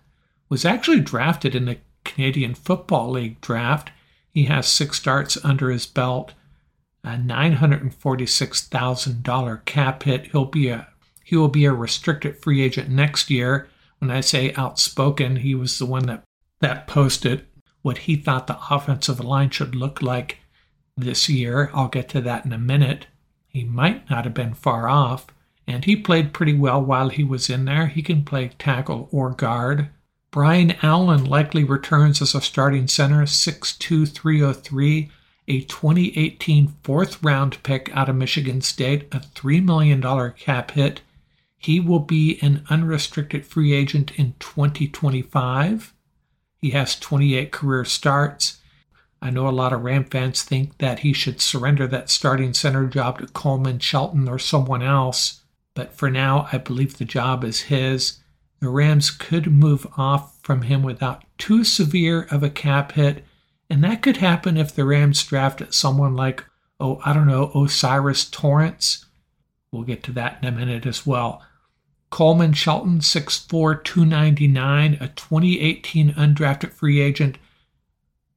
was 0.47 0.63
actually 0.65 1.01
drafted 1.01 1.55
in 1.55 1.65
the 1.65 1.77
Canadian 2.03 2.55
Football 2.55 3.11
League 3.11 3.39
draft. 3.41 3.91
He 4.31 4.45
has 4.45 4.67
six 4.67 4.97
starts 4.97 5.37
under 5.43 5.69
his 5.69 5.85
belt, 5.85 6.33
a 7.03 7.09
$946,000 7.09 9.65
cap 9.65 10.03
hit. 10.03 10.27
He'll 10.27 10.45
be 10.45 10.69
a 10.69 10.87
he 11.29 11.35
will 11.35 11.47
be 11.47 11.65
a 11.65 11.71
restricted 11.71 12.41
free 12.41 12.63
agent 12.63 12.89
next 12.89 13.29
year. 13.29 13.69
When 13.99 14.09
I 14.09 14.19
say 14.19 14.51
outspoken, 14.53 15.35
he 15.35 15.53
was 15.53 15.77
the 15.77 15.85
one 15.85 16.07
that, 16.07 16.23
that 16.59 16.87
posted 16.87 17.45
what 17.83 17.99
he 17.99 18.15
thought 18.15 18.47
the 18.47 18.57
offensive 18.71 19.19
line 19.19 19.51
should 19.51 19.75
look 19.75 20.01
like 20.01 20.39
this 20.97 21.29
year. 21.29 21.69
I'll 21.71 21.87
get 21.87 22.09
to 22.09 22.21
that 22.21 22.45
in 22.45 22.51
a 22.51 22.57
minute. 22.57 23.05
He 23.49 23.63
might 23.63 24.09
not 24.09 24.23
have 24.23 24.33
been 24.33 24.53
far 24.53 24.87
off, 24.87 25.27
and 25.67 25.83
he 25.85 25.95
played 25.95 26.33
pretty 26.33 26.53
well 26.53 26.81
while 26.81 27.09
he 27.09 27.23
was 27.23 27.49
in 27.49 27.65
there. 27.65 27.87
He 27.87 28.01
can 28.01 28.23
play 28.23 28.51
tackle 28.57 29.09
or 29.11 29.31
guard. 29.31 29.89
Brian 30.31 30.75
Allen 30.83 31.25
likely 31.25 31.63
returns 31.63 32.21
as 32.21 32.35
a 32.35 32.41
starting 32.41 32.87
center, 32.87 33.23
6'2, 33.23 34.07
303, 34.07 35.11
a 35.47 35.61
2018 35.61 36.75
fourth 36.83 37.23
round 37.23 37.61
pick 37.63 37.89
out 37.95 38.07
of 38.07 38.15
Michigan 38.15 38.61
State, 38.61 39.07
a 39.11 39.19
$3 39.19 39.63
million 39.63 40.31
cap 40.33 40.71
hit. 40.71 41.01
He 41.57 41.79
will 41.79 41.99
be 41.99 42.37
an 42.41 42.63
unrestricted 42.69 43.45
free 43.45 43.73
agent 43.73 44.11
in 44.17 44.35
2025. 44.39 45.93
He 46.61 46.69
has 46.69 46.99
28 46.99 47.51
career 47.51 47.83
starts. 47.83 48.58
I 49.21 49.29
know 49.29 49.47
a 49.47 49.51
lot 49.51 49.73
of 49.73 49.83
Ram 49.83 50.05
fans 50.05 50.43
think 50.43 50.77
that 50.77 50.99
he 50.99 51.11
should 51.11 51.41
surrender 51.41 51.87
that 51.87 52.09
starting 52.09 52.53
center 52.53 52.87
job 52.87 53.19
to 53.19 53.27
Coleman 53.27 53.79
Shelton 53.79 54.29
or 54.29 54.39
someone 54.39 54.81
else, 54.81 55.41
but 55.75 55.93
for 55.93 56.09
now, 56.09 56.47
I 56.51 56.57
believe 56.57 56.97
the 56.97 57.05
job 57.05 57.43
is 57.43 57.63
his. 57.63 58.19
The 58.59 58.69
Rams 58.69 59.11
could 59.11 59.47
move 59.51 59.87
off 59.97 60.39
from 60.41 60.63
him 60.63 60.83
without 60.83 61.23
too 61.37 61.63
severe 61.63 62.27
of 62.31 62.43
a 62.43 62.49
cap 62.49 62.93
hit, 62.93 63.25
and 63.69 63.83
that 63.83 64.01
could 64.01 64.17
happen 64.17 64.57
if 64.57 64.73
the 64.73 64.85
Rams 64.85 65.23
draft 65.23 65.73
someone 65.73 66.15
like, 66.15 66.43
oh, 66.79 67.01
I 67.05 67.13
don't 67.13 67.27
know, 67.27 67.51
O'Cyrus 67.53 68.29
Torrence. 68.29 69.05
We'll 69.71 69.83
get 69.83 70.01
to 70.03 70.11
that 70.13 70.39
in 70.41 70.47
a 70.47 70.51
minute 70.51 70.85
as 70.85 71.05
well. 71.05 71.43
Coleman 72.09 72.53
Shelton, 72.53 72.99
6'4, 72.99 73.83
299, 73.83 74.93
a 74.99 75.07
2018 75.09 76.13
undrafted 76.13 76.71
free 76.71 76.99
agent, 76.99 77.37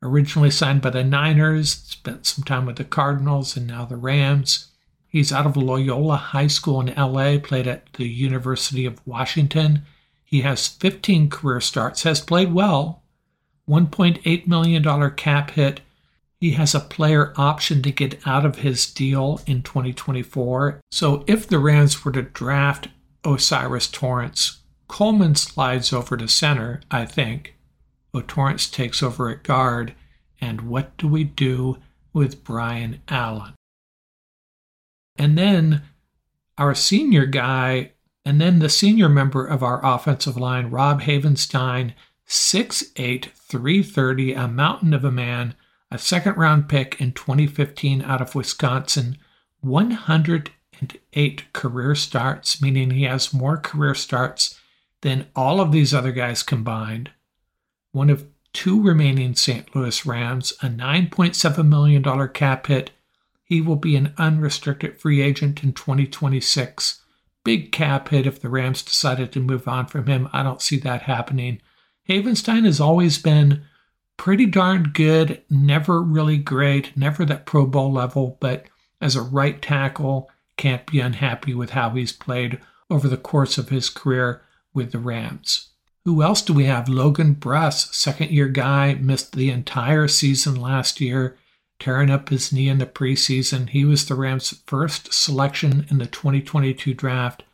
originally 0.02 0.50
signed 0.50 0.82
by 0.82 0.90
the 0.90 1.04
Niners, 1.04 1.72
spent 1.72 2.26
some 2.26 2.44
time 2.44 2.66
with 2.66 2.76
the 2.76 2.84
Cardinals, 2.84 3.56
and 3.56 3.66
now 3.66 3.84
the 3.84 3.96
Rams. 3.96 4.68
He's 5.06 5.32
out 5.32 5.46
of 5.46 5.56
Loyola 5.56 6.16
High 6.16 6.46
School 6.46 6.80
in 6.80 6.94
LA, 6.94 7.38
played 7.38 7.66
at 7.66 7.92
the 7.94 8.08
University 8.08 8.86
of 8.86 9.06
Washington. 9.06 9.82
He 10.24 10.40
has 10.40 10.68
15 10.68 11.28
career 11.30 11.60
starts, 11.60 12.02
has 12.02 12.20
played 12.20 12.52
well, 12.52 13.02
$1.8 13.68 14.46
million 14.46 15.10
cap 15.10 15.50
hit. 15.50 15.80
He 16.40 16.52
has 16.52 16.74
a 16.74 16.80
player 16.80 17.32
option 17.36 17.82
to 17.82 17.92
get 17.92 18.26
out 18.26 18.44
of 18.44 18.56
his 18.56 18.86
deal 18.92 19.40
in 19.46 19.62
2024. 19.62 20.80
So 20.90 21.24
if 21.26 21.46
the 21.46 21.58
Rams 21.58 22.04
were 22.04 22.12
to 22.12 22.22
draft 22.22 22.88
O'Cyrus 23.24 23.88
Torrence. 23.88 24.58
Coleman 24.88 25.34
slides 25.34 25.92
over 25.92 26.16
to 26.16 26.28
center, 26.28 26.80
I 26.90 27.06
think. 27.06 27.54
O'Torrance 28.14 28.68
takes 28.68 29.02
over 29.02 29.30
at 29.30 29.42
guard. 29.42 29.94
And 30.40 30.62
what 30.62 30.96
do 30.96 31.06
we 31.08 31.24
do 31.24 31.78
with 32.12 32.44
Brian 32.44 33.00
Allen? 33.08 33.54
And 35.16 35.38
then 35.38 35.82
our 36.58 36.74
senior 36.74 37.26
guy, 37.26 37.92
and 38.24 38.40
then 38.40 38.58
the 38.58 38.68
senior 38.68 39.08
member 39.08 39.46
of 39.46 39.62
our 39.62 39.84
offensive 39.84 40.36
line, 40.36 40.70
Rob 40.70 41.02
Havenstein, 41.02 41.94
6'8, 42.28 43.30
330, 43.32 44.32
a 44.32 44.48
mountain 44.48 44.94
of 44.94 45.04
a 45.04 45.10
man, 45.10 45.54
a 45.90 45.98
second 45.98 46.36
round 46.36 46.68
pick 46.68 47.00
in 47.00 47.12
2015 47.12 48.02
out 48.02 48.20
of 48.20 48.34
Wisconsin, 48.34 49.18
108 49.60 51.52
career 51.52 51.94
starts, 51.94 52.62
meaning 52.62 52.90
he 52.90 53.04
has 53.04 53.34
more 53.34 53.56
career 53.58 53.94
starts 53.94 54.58
than 55.02 55.26
all 55.36 55.60
of 55.60 55.72
these 55.72 55.92
other 55.92 56.12
guys 56.12 56.42
combined. 56.42 57.10
One 57.92 58.10
of 58.10 58.26
two 58.52 58.82
remaining 58.82 59.34
St. 59.34 59.74
Louis 59.74 60.04
Rams, 60.04 60.52
a 60.62 60.66
$9.7 60.66 61.66
million 61.66 62.28
cap 62.28 62.66
hit. 62.66 62.90
He 63.44 63.60
will 63.60 63.76
be 63.76 63.96
an 63.96 64.14
unrestricted 64.16 64.98
free 64.98 65.20
agent 65.20 65.62
in 65.62 65.72
2026. 65.72 67.02
Big 67.44 67.70
cap 67.70 68.08
hit 68.08 68.26
if 68.26 68.40
the 68.40 68.48
Rams 68.48 68.82
decided 68.82 69.32
to 69.32 69.40
move 69.40 69.68
on 69.68 69.86
from 69.86 70.06
him. 70.06 70.28
I 70.32 70.42
don't 70.42 70.62
see 70.62 70.78
that 70.78 71.02
happening. 71.02 71.60
Havenstein 72.08 72.64
has 72.64 72.80
always 72.80 73.18
been 73.18 73.64
pretty 74.16 74.46
darn 74.46 74.92
good, 74.94 75.42
never 75.50 76.00
really 76.00 76.38
great, 76.38 76.96
never 76.96 77.24
that 77.24 77.46
Pro 77.46 77.66
Bowl 77.66 77.92
level, 77.92 78.38
but 78.40 78.66
as 79.00 79.16
a 79.16 79.22
right 79.22 79.60
tackle, 79.60 80.30
can't 80.56 80.86
be 80.86 81.00
unhappy 81.00 81.54
with 81.54 81.70
how 81.70 81.90
he's 81.90 82.12
played 82.12 82.60
over 82.88 83.08
the 83.08 83.16
course 83.16 83.58
of 83.58 83.68
his 83.68 83.90
career 83.90 84.42
with 84.72 84.92
the 84.92 84.98
Rams. 84.98 85.71
Who 86.04 86.22
else 86.22 86.42
do 86.42 86.52
we 86.52 86.64
have? 86.64 86.88
Logan 86.88 87.34
Bruss, 87.36 87.94
second 87.94 88.30
year 88.30 88.48
guy, 88.48 88.94
missed 88.94 89.36
the 89.36 89.50
entire 89.50 90.08
season 90.08 90.56
last 90.56 91.00
year, 91.00 91.36
tearing 91.78 92.10
up 92.10 92.28
his 92.28 92.52
knee 92.52 92.68
in 92.68 92.78
the 92.78 92.86
preseason. 92.86 93.68
He 93.68 93.84
was 93.84 94.06
the 94.06 94.16
Rams' 94.16 94.62
first 94.66 95.12
selection 95.14 95.86
in 95.90 95.98
the 95.98 96.06
2022 96.06 96.94
draft. 96.94 97.44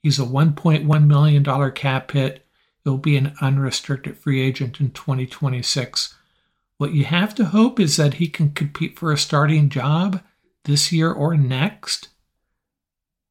He's 0.00 0.20
a 0.20 0.24
$1.1 0.24 1.06
million 1.06 1.72
cap 1.72 2.10
hit. 2.12 2.46
He'll 2.84 2.98
be 2.98 3.16
an 3.16 3.34
unrestricted 3.40 4.16
free 4.16 4.40
agent 4.40 4.80
in 4.80 4.92
2026. 4.92 6.14
What 6.76 6.92
you 6.92 7.04
have 7.04 7.34
to 7.34 7.46
hope 7.46 7.80
is 7.80 7.96
that 7.96 8.14
he 8.14 8.28
can 8.28 8.52
compete 8.52 8.96
for 8.96 9.10
a 9.10 9.18
starting 9.18 9.68
job 9.68 10.22
this 10.64 10.92
year 10.92 11.10
or 11.10 11.36
next 11.36 12.08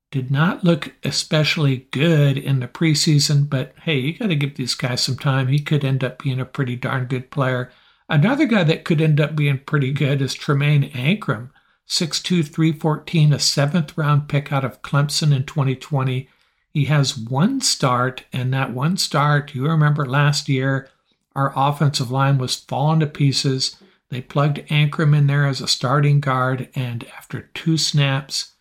did 0.10 0.32
not 0.32 0.64
look 0.64 0.94
especially 1.04 1.88
good 1.92 2.38
in 2.38 2.60
the 2.60 2.68
preseason, 2.68 3.50
but 3.50 3.74
hey, 3.84 3.98
you 3.98 4.18
got 4.18 4.28
to 4.28 4.36
give 4.36 4.56
these 4.56 4.76
guys 4.76 5.02
some 5.02 5.18
time. 5.18 5.48
He 5.48 5.60
could 5.60 5.84
end 5.84 6.04
up 6.04 6.24
being 6.24 6.40
a 6.40 6.46
pretty 6.46 6.76
darn 6.76 7.06
good 7.06 7.30
player. 7.30 7.72
Another 8.10 8.46
guy 8.46 8.64
that 8.64 8.86
could 8.86 9.02
end 9.02 9.20
up 9.20 9.36
being 9.36 9.60
pretty 9.60 9.92
good 9.92 10.22
is 10.22 10.34
Tremaine 10.34 10.90
Anchrum, 10.92 11.50
6'2, 11.90 12.48
314, 12.48 13.34
a 13.34 13.40
seventh 13.40 13.98
round 13.98 14.30
pick 14.30 14.52
out 14.54 14.64
of 14.64 14.82
Clemson 14.82 15.36
in 15.36 15.44
2020. 15.44 16.30
He 16.74 16.86
has 16.86 17.18
one 17.18 17.60
start, 17.60 18.24
and 18.32 18.54
that 18.54 18.72
one 18.72 18.96
start, 18.98 19.54
you 19.54 19.68
remember 19.68 20.06
last 20.06 20.48
year, 20.48 20.90
our 21.36 21.52
offensive 21.56 22.12
line 22.12 22.38
was 22.38 22.56
falling 22.56 23.02
to 23.02 23.08
pieces. 23.08 23.76
They 24.10 24.22
plugged 24.22 24.66
Anchrum 24.70 25.16
in 25.16 25.28
there 25.28 25.46
as 25.46 25.60
a 25.60 25.68
starting 25.68 26.22
guard, 26.22 26.70
and 26.76 27.06
after 27.18 27.50
two 27.54 27.78
snaps, 27.78 28.54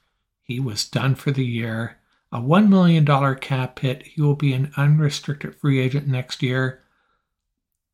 he 0.47 0.61
was 0.61 0.89
done 0.89 1.15
for 1.15 1.31
the 1.31 1.45
year. 1.45 1.99
A 2.33 2.41
$1 2.41 2.69
million 2.69 3.05
cap 3.37 3.79
hit. 3.79 4.03
He 4.07 4.21
will 4.21 4.35
be 4.35 4.53
an 4.53 4.73
unrestricted 4.77 5.55
free 5.57 5.81
agent 5.81 6.07
next 6.07 6.43
year. 6.43 6.83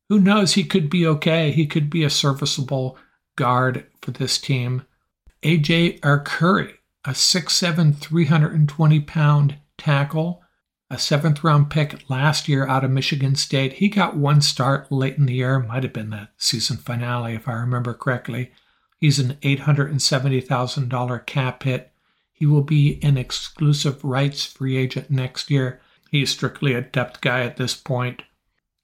Who 0.09 0.19
knows? 0.19 0.53
He 0.53 0.63
could 0.63 0.89
be 0.89 1.07
okay. 1.07 1.51
He 1.51 1.65
could 1.65 1.89
be 1.89 2.03
a 2.03 2.09
serviceable 2.09 2.97
guard 3.35 3.85
for 4.01 4.11
this 4.11 4.37
team. 4.37 4.83
AJ 5.43 5.99
Arcuri, 6.01 6.73
a 7.05 7.11
6'7, 7.11 7.95
320 7.97 8.99
pound 9.01 9.57
tackle, 9.77 10.43
a 10.89 10.99
seventh 10.99 11.43
round 11.43 11.69
pick 11.69 12.07
last 12.09 12.47
year 12.47 12.67
out 12.67 12.83
of 12.83 12.91
Michigan 12.91 13.35
State. 13.35 13.73
He 13.73 13.89
got 13.89 14.15
one 14.15 14.41
start 14.41 14.91
late 14.91 15.17
in 15.17 15.25
the 15.25 15.33
year, 15.33 15.59
might 15.59 15.83
have 15.83 15.93
been 15.93 16.11
the 16.11 16.29
season 16.37 16.77
finale 16.77 17.33
if 17.33 17.47
I 17.47 17.53
remember 17.53 17.93
correctly. 17.93 18.51
He's 18.99 19.19
an 19.19 19.37
$870,000 19.41 21.25
cap 21.25 21.63
hit. 21.63 21.91
He 22.33 22.45
will 22.45 22.63
be 22.63 22.99
an 23.01 23.17
exclusive 23.17 24.03
rights 24.03 24.45
free 24.45 24.75
agent 24.75 25.09
next 25.09 25.49
year. 25.49 25.79
He's 26.11 26.31
strictly 26.31 26.73
a 26.73 26.81
depth 26.81 27.21
guy 27.21 27.41
at 27.41 27.57
this 27.57 27.75
point. 27.75 28.23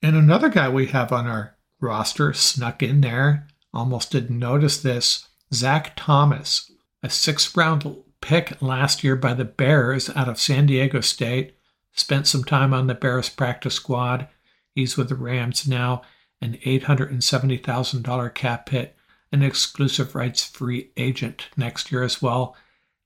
And 0.01 0.15
another 0.15 0.49
guy 0.49 0.69
we 0.69 0.87
have 0.87 1.11
on 1.11 1.27
our 1.27 1.57
roster 1.81 2.31
snuck 2.33 2.81
in 2.81 3.01
there, 3.01 3.47
almost 3.73 4.11
didn't 4.11 4.39
notice 4.39 4.81
this 4.81 5.27
Zach 5.53 5.93
Thomas, 5.95 6.71
a 7.03 7.09
sixth 7.09 7.57
round 7.57 7.97
pick 8.21 8.61
last 8.61 9.03
year 9.03 9.15
by 9.15 9.33
the 9.33 9.45
Bears 9.45 10.09
out 10.15 10.29
of 10.29 10.39
San 10.39 10.67
Diego 10.67 11.01
State, 11.01 11.55
spent 11.93 12.27
some 12.27 12.43
time 12.43 12.73
on 12.73 12.87
the 12.87 12.93
Bears 12.93 13.29
practice 13.29 13.75
squad. 13.75 14.27
He's 14.75 14.95
with 14.95 15.09
the 15.09 15.15
Rams 15.15 15.67
now, 15.67 16.03
an 16.41 16.57
$870,000 16.65 18.33
cap 18.33 18.69
hit, 18.69 18.95
an 19.31 19.43
exclusive 19.43 20.15
rights 20.15 20.43
free 20.43 20.91
agent 20.97 21.49
next 21.57 21.91
year 21.91 22.03
as 22.03 22.21
well. 22.21 22.55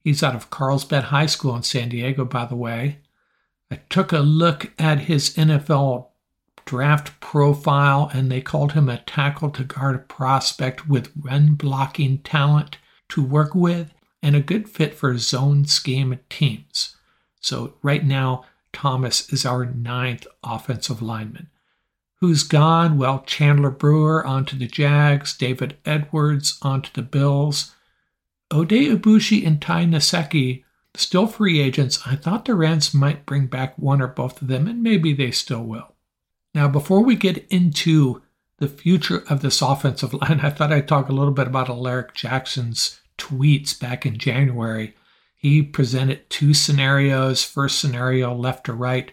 He's 0.03 0.23
out 0.23 0.35
of 0.35 0.49
Carlsbad 0.49 1.05
High 1.05 1.27
School 1.27 1.55
in 1.55 1.63
San 1.63 1.89
Diego, 1.89 2.25
by 2.25 2.45
the 2.45 2.55
way. 2.55 2.99
I 3.71 3.77
took 3.89 4.11
a 4.11 4.19
look 4.19 4.71
at 4.77 5.01
his 5.01 5.31
NFL 5.35 6.07
draft 6.65 7.19
profile, 7.19 8.09
and 8.13 8.31
they 8.31 8.41
called 8.41 8.73
him 8.73 8.89
a 8.89 8.97
tackle 8.99 9.49
to 9.51 9.63
guard 9.63 10.07
prospect 10.07 10.87
with 10.87 11.11
run 11.19 11.53
blocking 11.53 12.19
talent 12.19 12.77
to 13.09 13.23
work 13.23 13.55
with 13.55 13.93
and 14.21 14.35
a 14.35 14.41
good 14.41 14.69
fit 14.69 14.93
for 14.93 15.17
zone 15.17 15.65
scheme 15.65 16.19
teams. 16.29 16.95
So, 17.39 17.73
right 17.81 18.05
now, 18.05 18.45
Thomas 18.71 19.31
is 19.31 19.45
our 19.45 19.65
ninth 19.65 20.25
offensive 20.43 21.01
lineman. 21.01 21.49
Who's 22.19 22.43
gone? 22.43 22.97
Well, 22.97 23.23
Chandler 23.25 23.69
Brewer 23.69 24.25
onto 24.25 24.57
the 24.57 24.67
Jags, 24.67 25.35
David 25.35 25.77
Edwards 25.85 26.57
onto 26.61 26.89
the 26.93 27.01
Bills. 27.01 27.73
Oday 28.53 28.95
Aboushi 28.95 29.47
and 29.47 29.59
Ty 29.59 29.85
Nsekhe, 29.85 30.63
still 30.93 31.25
free 31.25 31.59
agents. 31.59 31.99
I 32.05 32.15
thought 32.15 32.45
the 32.45 32.53
Rams 32.53 32.93
might 32.93 33.25
bring 33.25 33.47
back 33.47 33.75
one 33.79 33.99
or 33.99 34.07
both 34.07 34.43
of 34.43 34.47
them, 34.47 34.67
and 34.67 34.83
maybe 34.83 35.11
they 35.11 35.31
still 35.31 35.63
will. 35.63 35.95
Now, 36.53 36.67
before 36.67 37.03
we 37.03 37.15
get 37.15 37.47
into 37.47 38.21
the 38.59 38.67
future 38.67 39.23
of 39.27 39.41
this 39.41 39.59
offensive 39.63 40.13
line, 40.21 40.41
I 40.41 40.51
thought 40.51 40.71
I'd 40.71 40.87
talk 40.87 41.09
a 41.09 41.13
little 41.13 41.33
bit 41.33 41.47
about 41.47 41.67
Alaric 41.67 42.13
Jackson's 42.13 43.01
tweets 43.17 43.77
back 43.77 44.05
in 44.05 44.19
January. 44.19 44.93
He 45.35 45.63
presented 45.63 46.29
two 46.29 46.53
scenarios. 46.53 47.43
First 47.43 47.79
scenario, 47.79 48.35
left 48.35 48.67
to 48.67 48.73
right, 48.73 49.11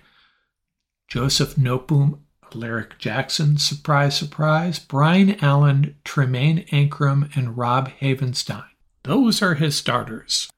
Joseph 1.09 1.55
Noteboom 1.55 2.19
Alaric 2.55 2.99
Jackson, 2.99 3.57
surprise, 3.57 4.19
surprise, 4.19 4.79
Brian 4.79 5.43
Allen, 5.43 5.97
Tremaine 6.05 6.67
Anchrum, 6.73 7.35
and 7.35 7.57
Rob 7.57 7.91
Havenstein. 8.01 8.70
Those 9.03 9.43
are 9.43 9.55
his 9.55 9.77
starters. 9.77 10.51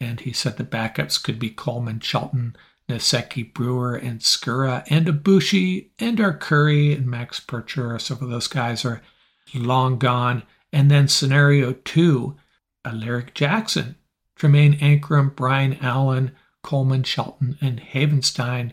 And 0.00 0.20
he 0.20 0.32
said 0.32 0.56
the 0.56 0.64
backups 0.64 1.22
could 1.22 1.38
be 1.38 1.50
Coleman 1.50 2.00
Shelton, 2.00 2.54
Nsekhe 2.88 3.52
Brewer, 3.52 3.96
and 3.96 4.20
Skura, 4.20 4.84
and 4.88 5.06
Aboushi, 5.06 5.90
and 5.98 6.18
Arcuri, 6.18 6.96
and 6.96 7.06
Max 7.06 7.40
Pircher. 7.40 7.98
Some 8.00 8.22
of 8.22 8.30
those 8.30 8.46
guys 8.46 8.84
are 8.84 9.02
long 9.54 9.98
gone. 9.98 10.44
And 10.72 10.90
then 10.90 11.08
scenario 11.08 11.72
two, 11.72 12.36
Alaric 12.84 13.34
Jackson, 13.34 13.96
Tremaine 14.36 14.78
Anchrum, 14.78 15.34
Brian 15.34 15.78
Allen, 15.80 16.32
Coleman 16.62 17.02
Shelton, 17.02 17.58
and 17.60 17.80
Havenstein 17.80 18.72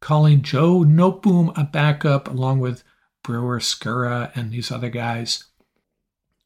calling 0.00 0.42
Joe 0.42 0.84
Noteboom 0.84 1.52
a 1.58 1.64
backup 1.64 2.28
along 2.28 2.60
with 2.60 2.84
Brewer, 3.22 3.60
Skura, 3.60 4.30
and 4.34 4.50
these 4.50 4.70
other 4.70 4.88
guys. 4.88 5.44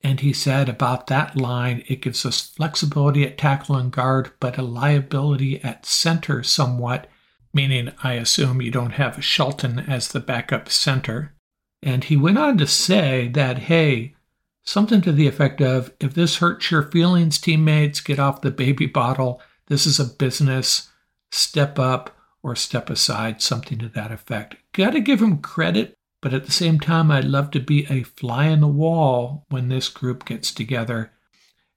And 0.05 0.21
he 0.21 0.35
said 0.35 0.69
about 0.69 1.07
that 1.07 1.35
line, 1.35 1.83
it 1.89 2.03
gives 2.03 2.27
us 2.27 2.43
flexibility 2.43 3.25
at 3.25 3.39
tackle 3.39 3.77
and 3.77 3.91
guard, 3.91 4.33
but 4.39 4.59
a 4.59 4.63
liability 4.63 5.65
at 5.65 5.87
center 5.87 6.43
somewhat, 6.43 7.09
meaning 7.55 7.91
I 8.03 8.13
assume 8.13 8.61
you 8.61 8.71
don't 8.71 8.93
have 8.93 9.25
Shelton 9.25 9.79
as 9.79 10.09
the 10.09 10.21
backup 10.21 10.69
center. 10.69 11.35
And 11.83 12.05
he 12.05 12.19
went 12.19 12.37
on 12.37 12.59
to 12.59 12.67
say 12.67 13.29
that, 13.29 13.61
hey, 13.61 14.15
something 14.63 15.01
to 15.01 15.13
the 15.13 15.27
effect 15.27 15.63
of 15.63 15.91
if 16.01 16.13
this 16.13 16.37
hurts 16.37 16.71
your 16.71 16.83
feelings, 16.83 17.39
teammates, 17.39 18.03
get 18.03 18.19
off 18.19 18.43
the 18.43 18.51
baby 18.51 18.87
bottle. 18.87 19.41
This 19.69 19.87
is 19.87 19.99
a 19.99 20.05
business. 20.05 20.91
Step 21.33 21.79
up 21.79 22.15
or 22.43 22.55
step 22.55 22.91
aside, 22.91 23.41
something 23.41 23.79
to 23.79 23.89
that 23.89 24.13
effect. 24.13 24.57
Got 24.73 24.91
to 24.91 25.01
give 25.01 25.23
him 25.23 25.39
credit, 25.39 25.97
but 26.25 26.33
at 26.33 26.47
the 26.47 26.53
same 26.53 26.81
time, 26.81 27.11
I'd 27.11 27.27
love 27.27 27.51
to 27.51 27.61
be 27.61 27.85
a 27.91 28.03
fly 28.03 28.47
in 28.47 28.61
the 28.63 28.67
wall 28.67 29.45
when 29.51 29.69
this 29.69 29.91
group 29.91 30.25
gets 30.25 30.55
together. 30.55 31.13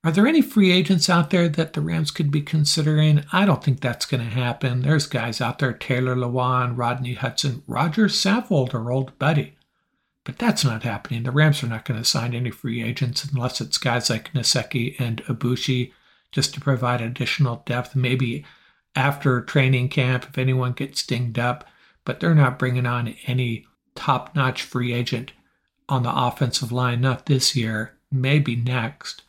Are 0.05 0.11
there 0.13 0.25
any 0.25 0.41
free 0.41 0.71
agents 0.71 1.09
out 1.09 1.31
there 1.31 1.49
that 1.49 1.73
the 1.73 1.81
Rams 1.81 2.11
could 2.11 2.31
be 2.31 2.41
considering? 2.41 3.25
I 3.33 3.43
don't 3.43 3.61
think 3.61 3.81
that's 3.81 4.05
going 4.05 4.23
to 4.23 4.33
happen. 4.33 4.83
There's 4.83 5.05
guys 5.05 5.41
out 5.41 5.59
there 5.59 5.73
Taylor 5.73 6.15
Lewan, 6.15 6.77
Rodney 6.77 7.15
Hudson, 7.15 7.61
Roger 7.67 8.05
Saffold, 8.05 8.73
our 8.73 8.89
old 8.89 9.19
buddy. 9.19 9.57
But 10.23 10.37
that's 10.37 10.63
not 10.63 10.83
happening. 10.83 11.23
The 11.23 11.31
Rams 11.31 11.61
are 11.61 11.67
not 11.67 11.83
going 11.83 11.99
to 11.99 12.05
sign 12.05 12.33
any 12.33 12.49
free 12.49 12.81
agents 12.81 13.25
unless 13.25 13.59
it's 13.59 13.77
guys 13.77 14.09
like 14.09 14.31
Nsekhe 14.31 14.97
and 14.97 15.21
Aboushi 15.25 15.91
just 16.31 16.53
to 16.53 16.61
provide 16.61 17.01
additional 17.01 17.63
depth, 17.65 17.97
maybe 17.97 18.45
after 18.95 19.41
training 19.41 19.89
camp 19.89 20.25
if 20.29 20.37
anyone 20.37 20.71
gets 20.71 21.05
dinged 21.05 21.37
up, 21.37 21.67
but 22.05 22.21
they're 22.21 22.33
not 22.33 22.57
bringing 22.57 22.85
on 22.85 23.13
any 23.25 23.65
top 23.97 24.35
notch 24.35 24.61
free 24.61 24.93
agent 24.93 25.33
on 25.89 26.03
the 26.03 26.15
offensive 26.15 26.71
line, 26.71 27.01
not 27.01 27.25
this 27.25 27.55
year, 27.55 27.97
maybe 28.11 28.55
next. 28.55 29.23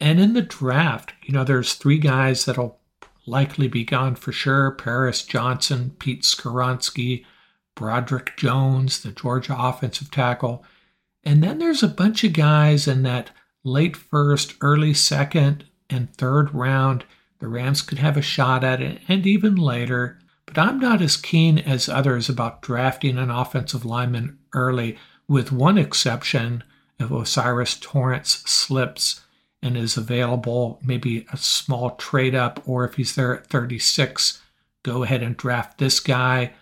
And 0.00 0.18
in 0.18 0.32
the 0.32 0.42
draft, 0.42 1.12
you 1.22 1.32
know, 1.32 1.44
there's 1.44 1.74
three 1.74 1.98
guys 1.98 2.44
that'll 2.44 2.80
likely 3.26 3.68
be 3.68 3.84
gone 3.84 4.16
for 4.16 4.32
sure 4.32 4.70
Paris 4.72 5.22
Johnson, 5.22 5.94
Pete 5.98 6.22
Skoronski, 6.22 7.24
Broderick 7.74 8.36
Jones, 8.36 9.02
the 9.02 9.12
Georgia 9.12 9.56
offensive 9.58 10.10
tackle. 10.10 10.64
And 11.24 11.42
then 11.42 11.58
there's 11.58 11.82
a 11.82 11.88
bunch 11.88 12.22
of 12.24 12.32
guys 12.32 12.86
in 12.86 13.02
that 13.02 13.30
late 13.62 13.96
first, 13.96 14.54
early 14.60 14.94
second, 14.94 15.64
and 15.88 16.14
third 16.14 16.54
round 16.54 17.04
the 17.40 17.48
Rams 17.48 17.82
could 17.82 17.98
have 17.98 18.16
a 18.16 18.22
shot 18.22 18.64
at 18.64 18.80
it, 18.80 19.02
and 19.08 19.26
even 19.26 19.54
later. 19.56 20.18
But 20.46 20.58
I'm 20.58 20.78
not 20.78 21.00
as 21.00 21.16
keen 21.16 21.58
as 21.58 21.88
others 21.88 22.28
about 22.28 22.62
drafting 22.62 23.18
an 23.18 23.30
offensive 23.30 23.84
lineman 23.84 24.38
early, 24.52 24.98
with 25.26 25.52
one 25.52 25.78
exception 25.78 26.62
if 26.98 27.10
O'Cyrus 27.10 27.78
Torrence 27.80 28.42
slips 28.46 29.22
and 29.62 29.76
is 29.76 29.96
available, 29.96 30.78
maybe 30.84 31.26
a 31.32 31.36
small 31.36 31.96
trade 31.96 32.34
up, 32.34 32.62
or 32.66 32.84
if 32.84 32.94
he's 32.94 33.14
there 33.14 33.34
at 33.34 33.46
36, 33.46 34.42
go 34.82 35.02
ahead 35.02 35.22
and 35.22 35.36
draft 35.36 35.78
this 35.78 36.00
guy. 36.00 36.52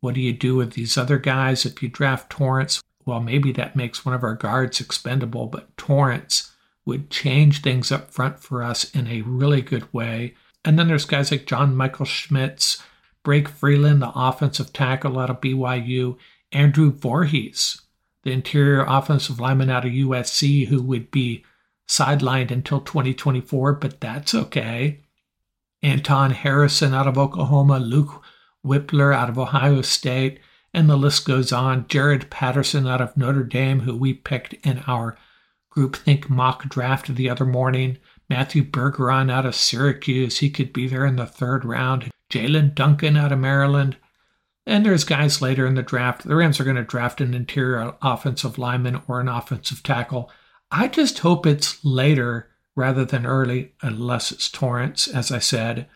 What 0.00 0.14
do 0.14 0.20
you 0.20 0.32
do 0.32 0.56
with 0.56 0.72
these 0.72 0.98
other 0.98 1.18
guys? 1.18 1.64
If 1.64 1.82
you 1.82 1.88
draft 1.88 2.30
Torrence, 2.30 2.82
well, 3.06 3.20
maybe 3.20 3.52
that 3.52 3.76
makes 3.76 4.04
one 4.04 4.14
of 4.14 4.24
our 4.24 4.34
guards 4.34 4.80
expendable, 4.80 5.46
but 5.46 5.74
Torrence 5.76 6.52
would 6.84 7.10
change 7.10 7.62
things 7.62 7.92
up 7.92 8.10
front 8.10 8.40
for 8.40 8.62
us 8.62 8.90
in 8.94 9.06
a 9.06 9.22
really 9.22 9.62
good 9.62 9.92
way. 9.92 10.34
And 10.64 10.78
then 10.78 10.88
there's 10.88 11.04
guys 11.04 11.30
like 11.30 11.46
John 11.46 11.76
Michael 11.76 12.06
Schmitz, 12.06 12.82
Blake 13.24 13.48
Freeland, 13.48 14.02
the 14.02 14.12
offensive 14.14 14.72
tackle 14.72 15.18
out 15.18 15.30
of 15.30 15.40
BYU, 15.40 16.16
Andrew 16.52 16.90
Voorhees, 16.90 17.82
the 18.22 18.32
interior 18.32 18.84
offensive 18.86 19.40
lineman 19.40 19.70
out 19.70 19.84
of 19.84 19.92
USC, 19.92 20.66
who 20.68 20.82
would 20.82 21.10
be 21.10 21.44
sidelined 21.88 22.50
until 22.50 22.80
2024, 22.80 23.74
but 23.74 24.00
that's 24.00 24.34
okay. 24.34 25.00
Anton 25.82 26.32
Harrison 26.32 26.94
out 26.94 27.06
of 27.06 27.18
Oklahoma, 27.18 27.78
Luke 27.78 28.22
Wypler 28.64 29.14
out 29.14 29.28
of 29.28 29.38
Ohio 29.38 29.82
State, 29.82 30.40
and 30.74 30.88
the 30.88 30.96
list 30.96 31.24
goes 31.24 31.52
on. 31.52 31.86
Jarrett 31.88 32.30
Patterson 32.30 32.86
out 32.86 33.00
of 33.00 33.16
Notre 33.16 33.44
Dame, 33.44 33.80
who 33.80 33.96
we 33.96 34.12
picked 34.12 34.54
in 34.66 34.82
our 34.86 35.16
groupthink 35.74 36.28
mock 36.28 36.68
draft 36.68 37.14
the 37.14 37.30
other 37.30 37.46
morning. 37.46 37.98
Matthew 38.28 38.62
Bergeron 38.62 39.30
out 39.30 39.46
of 39.46 39.54
Syracuse, 39.54 40.38
he 40.38 40.50
could 40.50 40.72
be 40.72 40.86
there 40.88 41.06
in 41.06 41.16
the 41.16 41.26
third 41.26 41.64
round. 41.64 42.10
Jaelyn 42.30 42.74
Duncan 42.74 43.16
out 43.16 43.32
of 43.32 43.38
Maryland. 43.38 43.96
And 44.66 44.84
there's 44.84 45.04
guys 45.04 45.40
later 45.40 45.66
in 45.66 45.74
the 45.74 45.82
draft. 45.82 46.24
The 46.24 46.36
Rams 46.36 46.60
are 46.60 46.64
going 46.64 46.76
to 46.76 46.84
draft 46.84 47.20
an 47.20 47.32
interior 47.32 47.94
offensive 48.02 48.58
lineman 48.58 49.00
or 49.08 49.20
an 49.20 49.28
offensive 49.28 49.82
tackle. 49.82 50.30
I 50.70 50.88
just 50.88 51.20
hope 51.20 51.46
it's 51.46 51.82
later 51.84 52.50
rather 52.76 53.04
than 53.04 53.24
early, 53.24 53.72
unless 53.82 54.30
it's 54.30 54.50
Torrence, 54.50 55.08
as 55.08 55.32
I 55.32 55.38
said, 55.38 55.88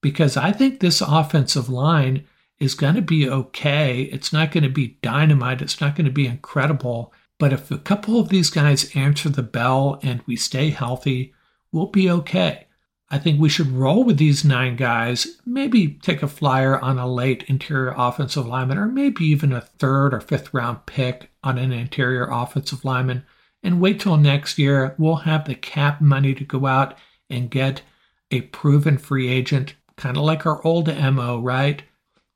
because 0.00 0.36
I 0.36 0.52
think 0.52 0.80
this 0.80 1.00
offensive 1.00 1.68
line 1.68 2.26
is 2.60 2.74
going 2.74 2.94
to 2.94 3.02
be 3.02 3.28
okay. 3.28 4.02
It's 4.02 4.32
not 4.32 4.52
going 4.52 4.62
to 4.62 4.70
be 4.70 4.98
dynamite. 5.02 5.60
It's 5.60 5.80
not 5.80 5.96
going 5.96 6.04
to 6.04 6.12
be 6.12 6.26
incredible. 6.26 7.12
But 7.38 7.52
if 7.52 7.72
a 7.72 7.78
couple 7.78 8.20
of 8.20 8.28
these 8.28 8.50
guys 8.50 8.94
answer 8.94 9.28
the 9.28 9.42
bell 9.42 9.98
and 10.02 10.22
we 10.26 10.36
stay 10.36 10.70
healthy, 10.70 11.34
we'll 11.72 11.86
be 11.86 12.08
okay. 12.08 12.68
I 13.12 13.18
think 13.18 13.38
we 13.38 13.50
should 13.50 13.70
roll 13.70 14.04
with 14.04 14.16
these 14.16 14.42
nine 14.42 14.74
guys, 14.74 15.26
maybe 15.44 15.98
take 16.00 16.22
a 16.22 16.28
flyer 16.28 16.80
on 16.80 16.98
a 16.98 17.06
late 17.06 17.44
interior 17.46 17.92
offensive 17.94 18.46
lineman, 18.46 18.78
or 18.78 18.86
maybe 18.86 19.26
even 19.26 19.52
a 19.52 19.60
third 19.60 20.14
or 20.14 20.20
fifth 20.22 20.54
round 20.54 20.86
pick 20.86 21.30
on 21.44 21.58
an 21.58 21.72
interior 21.72 22.26
offensive 22.30 22.86
lineman, 22.86 23.26
and 23.62 23.82
wait 23.82 24.00
till 24.00 24.16
next 24.16 24.58
year. 24.58 24.94
We'll 24.96 25.16
have 25.16 25.44
the 25.44 25.54
cap 25.54 26.00
money 26.00 26.34
to 26.34 26.42
go 26.42 26.64
out 26.64 26.96
and 27.28 27.50
get 27.50 27.82
a 28.30 28.40
proven 28.40 28.96
free 28.96 29.28
agent, 29.28 29.74
kind 29.96 30.16
of 30.16 30.22
like 30.22 30.46
our 30.46 30.66
old 30.66 30.88
MO, 30.88 31.38
right? 31.38 31.82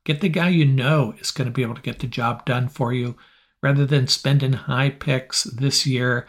Get 0.04 0.20
the 0.20 0.28
guy 0.28 0.50
you 0.50 0.66
know 0.66 1.14
is 1.18 1.30
going 1.30 1.46
to 1.46 1.54
be 1.54 1.62
able 1.62 1.76
to 1.76 1.80
get 1.80 2.00
the 2.00 2.06
job 2.06 2.44
done 2.44 2.68
for 2.68 2.92
you 2.92 3.16
rather 3.62 3.86
than 3.86 4.08
spending 4.08 4.52
high 4.52 4.90
picks 4.90 5.44
this 5.44 5.86
year 5.86 6.28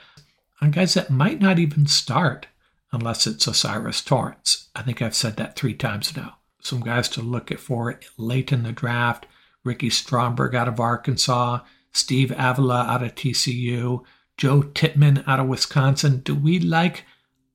on 0.62 0.72
guys 0.72 0.94
that 0.94 1.10
might 1.10 1.42
not 1.42 1.60
even 1.60 1.86
start 1.86 2.48
unless 2.92 3.28
it's 3.28 3.48
O'Cyrus 3.48 4.02
Torrence. 4.02 4.70
I 4.76 4.82
think 4.82 5.02
I've 5.02 5.16
said 5.16 5.38
that 5.38 5.56
three 5.56 5.74
times 5.74 6.16
now. 6.16 6.38
Some 6.62 6.82
guys 6.82 7.10
to 7.10 7.22
look 7.22 7.52
at 7.52 7.60
for 7.60 8.00
late 8.18 8.52
in 8.52 8.64
the 8.64 8.72
draft 8.72 9.26
Ricky 9.64 9.90
Stromberg 9.90 10.56
out 10.56 10.68
of 10.68 10.80
Arkansas, 10.80 11.60
Steve 11.92 12.32
Avila 12.38 12.86
out 12.86 13.04
of 13.04 13.16
TCU, 13.16 14.04
Joe 14.38 14.62
Tippmann 14.62 15.24
out 15.28 15.40
of 15.40 15.48
Wisconsin. 15.48 16.22
Do 16.22 16.34
we 16.34 16.60
like 16.60 17.04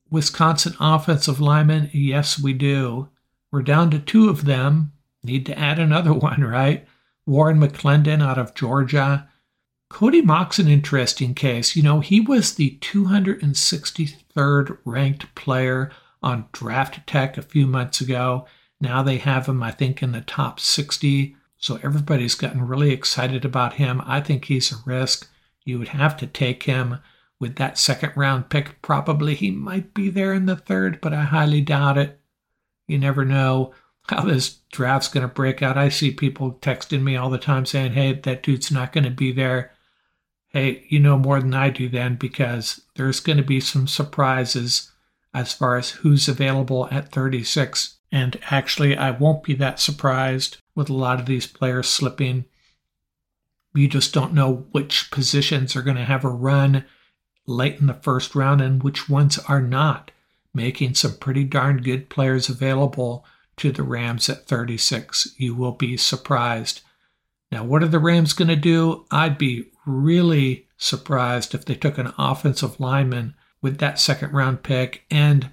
Wisconsin 0.09 0.75
offensive 0.79 1.41
linemen? 1.41 1.89
Yes, 1.91 2.39
we 2.39 2.53
do. 2.53 3.09
We're 3.51 3.63
down 3.63 3.89
to 3.91 3.99
two 3.99 4.29
of 4.29 4.45
them. 4.45 4.93
Need 5.23 5.45
to 5.47 5.57
add 5.57 5.79
another 5.79 6.13
one, 6.29 6.41
right? 6.43 6.85
Warren 7.25 7.59
McClendon 7.59 8.21
out 8.21 8.37
of 8.37 8.53
Georgia. 8.53 9.29
Cody 9.93 10.23
Mauch's 10.23 10.57
an 10.57 10.67
interesting 10.67 11.35
case. 11.35 11.75
You 11.75 11.83
know, 11.83 11.99
he 11.99 12.19
was 12.19 12.55
the 12.55 12.79
263rd 12.81 14.79
ranked 14.85 15.35
player 15.35 15.91
on 16.23 16.47
Draft 16.51 17.05
Tech 17.05 17.37
a 17.37 17.43
few 17.43 17.67
months 17.67 18.01
ago. 18.01 18.47
Now 18.81 19.03
they 19.03 19.17
have 19.19 19.45
him, 19.45 19.61
I 19.61 19.69
think, 19.69 20.01
in 20.01 20.11
the 20.11 20.21
top 20.21 20.59
60. 20.59 21.35
So 21.57 21.79
everybody's 21.83 22.33
gotten 22.33 22.67
really 22.67 22.89
excited 22.89 23.45
about 23.45 23.73
him. 23.73 24.01
I 24.07 24.19
think 24.19 24.45
he's 24.45 24.71
a 24.71 24.77
risk. 24.83 25.29
You 25.63 25.77
would 25.77 25.89
have 25.89 26.17
to 26.17 26.25
take 26.25 26.63
him 26.63 26.97
with 27.39 27.57
that 27.57 27.77
second 27.77 28.13
round 28.15 28.49
pick. 28.49 28.81
Probably 28.81 29.35
he 29.35 29.51
might 29.51 29.93
be 29.93 30.09
there 30.09 30.33
in 30.33 30.47
the 30.47 30.55
third, 30.55 31.01
but 31.01 31.13
I 31.13 31.21
highly 31.21 31.61
doubt 31.61 31.99
it. 31.99 32.19
You 32.87 32.97
never 32.97 33.25
know 33.25 33.75
how 34.07 34.23
this 34.23 34.57
draft's 34.71 35.07
going 35.07 35.21
to 35.21 35.31
break 35.31 35.61
out. 35.61 35.77
I 35.77 35.89
see 35.89 36.09
people 36.09 36.53
texting 36.61 37.03
me 37.03 37.15
all 37.15 37.29
the 37.29 37.37
time 37.37 37.67
saying, 37.67 37.91
hey, 37.91 38.13
that 38.13 38.41
dude's 38.41 38.71
not 38.71 38.91
going 38.91 39.03
to 39.03 39.11
be 39.11 39.31
there. 39.31 39.69
Hey, 40.53 40.85
you 40.87 40.99
know 40.99 41.17
more 41.17 41.41
than 41.41 41.55
I 41.55 41.71
do 41.71 41.89
then 41.89 42.15
because 42.15 42.81
there's 42.95 43.19
going 43.19 43.37
to 43.37 43.43
be 43.43 43.59
some 43.59 43.87
surprises 43.87 44.91
as 45.33 45.51
far 45.51 45.77
as 45.77 45.89
who's 45.89 46.27
available 46.29 46.87
at 46.91 47.11
36. 47.11 47.97
And 48.11 48.39
actually, 48.51 48.95
I 48.95 49.09
won't 49.09 49.43
be 49.43 49.55
that 49.55 49.79
surprised 49.79 50.57
with 50.75 50.91
a 50.91 50.93
lot 50.93 51.19
of 51.19 51.25
these 51.25 51.47
players 51.47 51.89
slipping. 51.89 52.45
You 53.73 53.87
just 53.87 54.13
don't 54.13 54.35
know 54.35 54.67
which 54.71 55.09
positions 55.09 55.75
are 55.75 55.81
going 55.81 55.97
to 55.97 56.05
have 56.05 56.23
a 56.23 56.29
run 56.29 56.85
late 57.47 57.79
in 57.79 57.87
the 57.87 57.95
first 57.95 58.35
round 58.35 58.61
and 58.61 58.83
which 58.83 59.09
ones 59.09 59.39
are 59.49 59.61
not, 59.61 60.11
making 60.53 60.93
some 60.93 61.17
pretty 61.17 61.43
darn 61.43 61.77
good 61.77 62.09
players 62.09 62.47
available 62.47 63.25
to 63.57 63.71
the 63.71 63.81
Rams 63.81 64.29
at 64.29 64.45
36. 64.45 65.33
You 65.37 65.55
will 65.55 65.71
be 65.71 65.97
surprised. 65.97 66.81
Now, 67.51 67.63
what 67.63 67.81
are 67.81 67.87
the 67.87 67.97
Rams 67.97 68.33
going 68.33 68.49
to 68.49 68.55
do? 68.55 69.05
I'd 69.09 69.39
be 69.39 69.71
really 69.85 70.67
surprised 70.77 71.53
if 71.53 71.65
they 71.65 71.75
took 71.75 71.97
an 71.97 72.13
offensive 72.17 72.79
lineman 72.79 73.35
with 73.61 73.77
that 73.79 73.99
second 73.99 74.33
round 74.33 74.63
pick, 74.63 75.05
and 75.09 75.49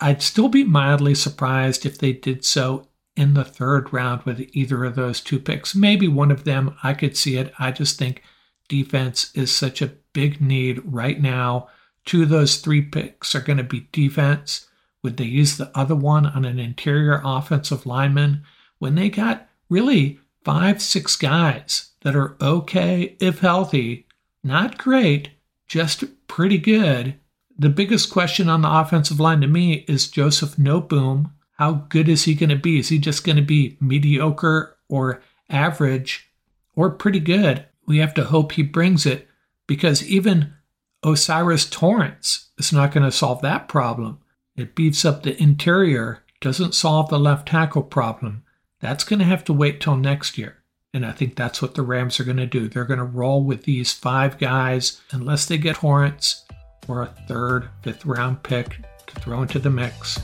I'd 0.00 0.22
still 0.22 0.48
be 0.48 0.64
mildly 0.64 1.14
surprised 1.14 1.86
if 1.86 1.98
they 1.98 2.12
did 2.12 2.44
so 2.44 2.88
in 3.16 3.34
the 3.34 3.44
third 3.44 3.92
round 3.92 4.22
with 4.24 4.46
either 4.52 4.84
of 4.84 4.94
those 4.94 5.20
two 5.20 5.38
picks. 5.38 5.74
Maybe 5.74 6.06
one 6.06 6.30
of 6.30 6.44
them, 6.44 6.76
I 6.82 6.92
could 6.92 7.16
see 7.16 7.36
it. 7.36 7.52
I 7.58 7.72
just 7.72 7.98
think 7.98 8.22
defense 8.68 9.30
is 9.34 9.54
such 9.54 9.80
a 9.80 9.92
big 10.12 10.40
need 10.40 10.82
right 10.84 11.20
now. 11.20 11.68
Two 12.04 12.24
of 12.24 12.28
those 12.28 12.58
three 12.58 12.82
picks 12.82 13.34
are 13.34 13.40
going 13.40 13.56
to 13.56 13.64
be 13.64 13.88
defense. 13.92 14.68
Would 15.02 15.16
they 15.16 15.24
use 15.24 15.56
the 15.56 15.70
other 15.76 15.94
one 15.94 16.26
on 16.26 16.44
an 16.44 16.58
interior 16.58 17.22
offensive 17.24 17.86
lineman 17.86 18.42
when 18.78 18.96
they 18.96 19.08
got 19.08 19.48
really 19.70 20.20
five, 20.46 20.80
six 20.80 21.16
guys 21.16 21.90
that 22.02 22.14
are 22.14 22.36
okay 22.40 23.16
if 23.18 23.40
healthy, 23.40 24.06
not 24.44 24.78
great, 24.78 25.30
just 25.66 26.04
pretty 26.28 26.56
good? 26.56 27.16
The 27.58 27.68
biggest 27.68 28.10
question 28.12 28.48
on 28.48 28.62
the 28.62 28.70
offensive 28.70 29.18
line 29.18 29.40
to 29.40 29.48
me 29.48 29.84
is 29.88 30.06
Joseph 30.06 30.54
Noteboom. 30.54 31.32
How 31.58 31.72
good 31.88 32.08
is 32.08 32.26
he 32.26 32.36
going 32.36 32.50
to 32.50 32.56
be? 32.56 32.78
Is 32.78 32.90
he 32.90 32.98
just 32.98 33.24
going 33.24 33.34
to 33.34 33.42
be 33.42 33.76
mediocre 33.80 34.76
or 34.88 35.20
average 35.50 36.30
or 36.76 36.90
pretty 36.90 37.18
good? 37.18 37.66
We 37.84 37.98
have 37.98 38.14
to 38.14 38.26
hope 38.26 38.52
he 38.52 38.62
brings 38.62 39.04
it 39.04 39.26
because 39.66 40.08
even 40.08 40.54
O'Cyrus 41.02 41.68
Torrence 41.68 42.50
is 42.56 42.72
not 42.72 42.92
going 42.92 43.02
to 43.02 43.10
solve 43.10 43.42
that 43.42 43.66
problem. 43.66 44.18
It 44.54 44.76
beats 44.76 45.04
up 45.04 45.24
the 45.24 45.42
interior, 45.42 46.22
doesn't 46.40 46.76
solve 46.76 47.08
the 47.08 47.18
left 47.18 47.48
tackle 47.48 47.82
problem. 47.82 48.44
That's 48.86 49.02
going 49.02 49.18
to 49.18 49.24
have 49.24 49.42
to 49.46 49.52
wait 49.52 49.80
till 49.80 49.96
next 49.96 50.38
year. 50.38 50.58
And 50.94 51.04
I 51.04 51.10
think 51.10 51.34
that's 51.34 51.60
what 51.60 51.74
the 51.74 51.82
Rams 51.82 52.20
are 52.20 52.24
going 52.24 52.36
to 52.36 52.46
do. 52.46 52.68
They're 52.68 52.84
going 52.84 53.00
to 53.00 53.04
roll 53.04 53.42
with 53.42 53.64
these 53.64 53.92
five 53.92 54.38
guys 54.38 55.00
unless 55.10 55.44
they 55.44 55.58
get 55.58 55.74
Torrence 55.74 56.44
or 56.86 57.02
a 57.02 57.14
third, 57.26 57.68
fifth 57.82 58.06
round 58.06 58.44
pick 58.44 58.78
to 59.08 59.20
throw 59.20 59.42
into 59.42 59.58
the 59.58 59.70
mix. 59.70 60.20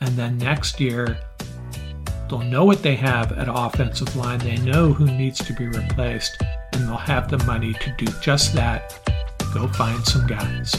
And 0.00 0.16
then 0.16 0.38
next 0.38 0.80
year, 0.80 1.20
they'll 2.28 2.40
know 2.40 2.64
what 2.64 2.82
they 2.82 2.96
have 2.96 3.30
at 3.30 3.46
offensive 3.48 4.16
line. 4.16 4.40
They 4.40 4.56
know 4.56 4.92
who 4.92 5.06
needs 5.06 5.38
to 5.44 5.52
be 5.52 5.68
replaced, 5.68 6.36
and 6.72 6.88
they'll 6.88 6.96
have 6.96 7.30
the 7.30 7.38
money 7.44 7.74
to 7.74 7.94
do 7.96 8.06
just 8.20 8.52
that. 8.54 8.98
Go 9.54 9.68
find 9.68 10.04
some 10.04 10.26
guys. 10.26 10.74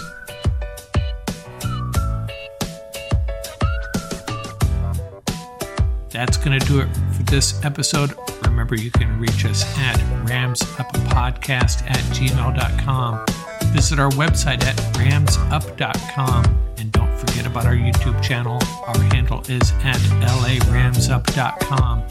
That's 6.12 6.36
going 6.38 6.60
to 6.60 6.66
do 6.66 6.82
it 6.82 6.88
for 7.14 7.24
this 7.24 7.64
episode. 7.64 8.14
Remember, 8.46 8.76
you 8.76 8.92
can 8.92 9.18
reach 9.20 9.46
us 9.46 9.64
at 9.78 9.98
ramsuppodcast 10.28 11.90
at 11.90 12.00
gmail.com. 12.16 13.26
Visit 13.74 14.00
our 14.00 14.10
website 14.12 14.62
at 14.64 14.76
ramsup.com. 14.96 16.58
And 16.78 16.92
don't 16.92 17.18
forget 17.18 17.46
about 17.46 17.66
our 17.66 17.76
YouTube 17.76 18.22
channel. 18.22 18.60
Our 18.86 19.00
handle 19.14 19.42
is 19.48 19.72
at 19.84 19.96
laramsup.com. 20.28 22.04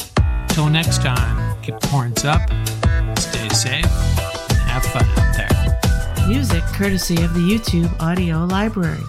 Till 0.48 0.68
next 0.70 1.02
time, 1.02 1.62
keep 1.62 1.78
the 1.78 1.86
horns 1.88 2.24
up, 2.24 2.40
stay 3.18 3.48
safe, 3.50 3.84
and 3.84 4.58
have 4.68 4.84
fun 4.86 5.04
out 5.04 5.36
there. 5.36 6.26
Music 6.26 6.62
courtesy 6.72 7.22
of 7.22 7.34
the 7.34 7.40
YouTube 7.40 7.94
audio 8.00 8.44
library. 8.46 9.02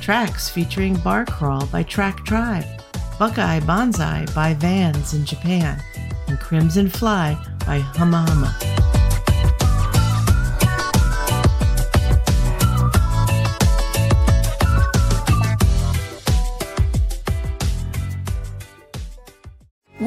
Tracks 0.00 0.50
featuring 0.50 0.96
Bar 0.96 1.24
Crawl 1.24 1.66
by 1.66 1.82
Track 1.82 2.24
Tribe. 2.26 2.83
Buckeye 3.18 3.60
Bonsai 3.60 4.32
by 4.34 4.54
Vans 4.54 5.14
in 5.14 5.24
Japan, 5.24 5.80
and 6.26 6.38
Crimson 6.40 6.88
Fly 6.88 7.34
by 7.66 7.80
Huma 7.94 8.26
Huma. 8.26 8.73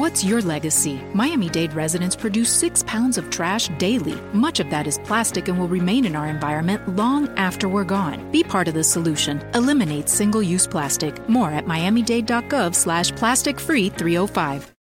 What's 0.08 0.24
your 0.24 0.40
legacy? 0.40 1.02
Miami 1.12 1.50
Dade 1.50 1.74
residents 1.74 2.16
produce 2.16 2.48
six 2.48 2.82
pounds 2.82 3.18
of 3.18 3.28
trash 3.28 3.68
daily. 3.76 4.14
Much 4.32 4.58
of 4.58 4.70
that 4.70 4.86
is 4.86 4.96
plastic 5.04 5.48
and 5.48 5.58
will 5.58 5.68
remain 5.68 6.06
in 6.06 6.16
our 6.16 6.28
environment 6.28 6.96
long 6.96 7.28
after 7.36 7.68
we're 7.68 7.84
gone. 7.84 8.32
Be 8.32 8.42
part 8.42 8.68
of 8.68 8.74
the 8.74 8.82
solution. 8.82 9.46
Eliminate 9.52 10.08
single-use 10.08 10.66
plastic. 10.66 11.28
More 11.28 11.50
at 11.50 11.66
miamidade.gov 11.66 12.74
slash 12.74 13.12
plastic 13.16 13.60
free 13.60 13.90
305. 13.90 14.72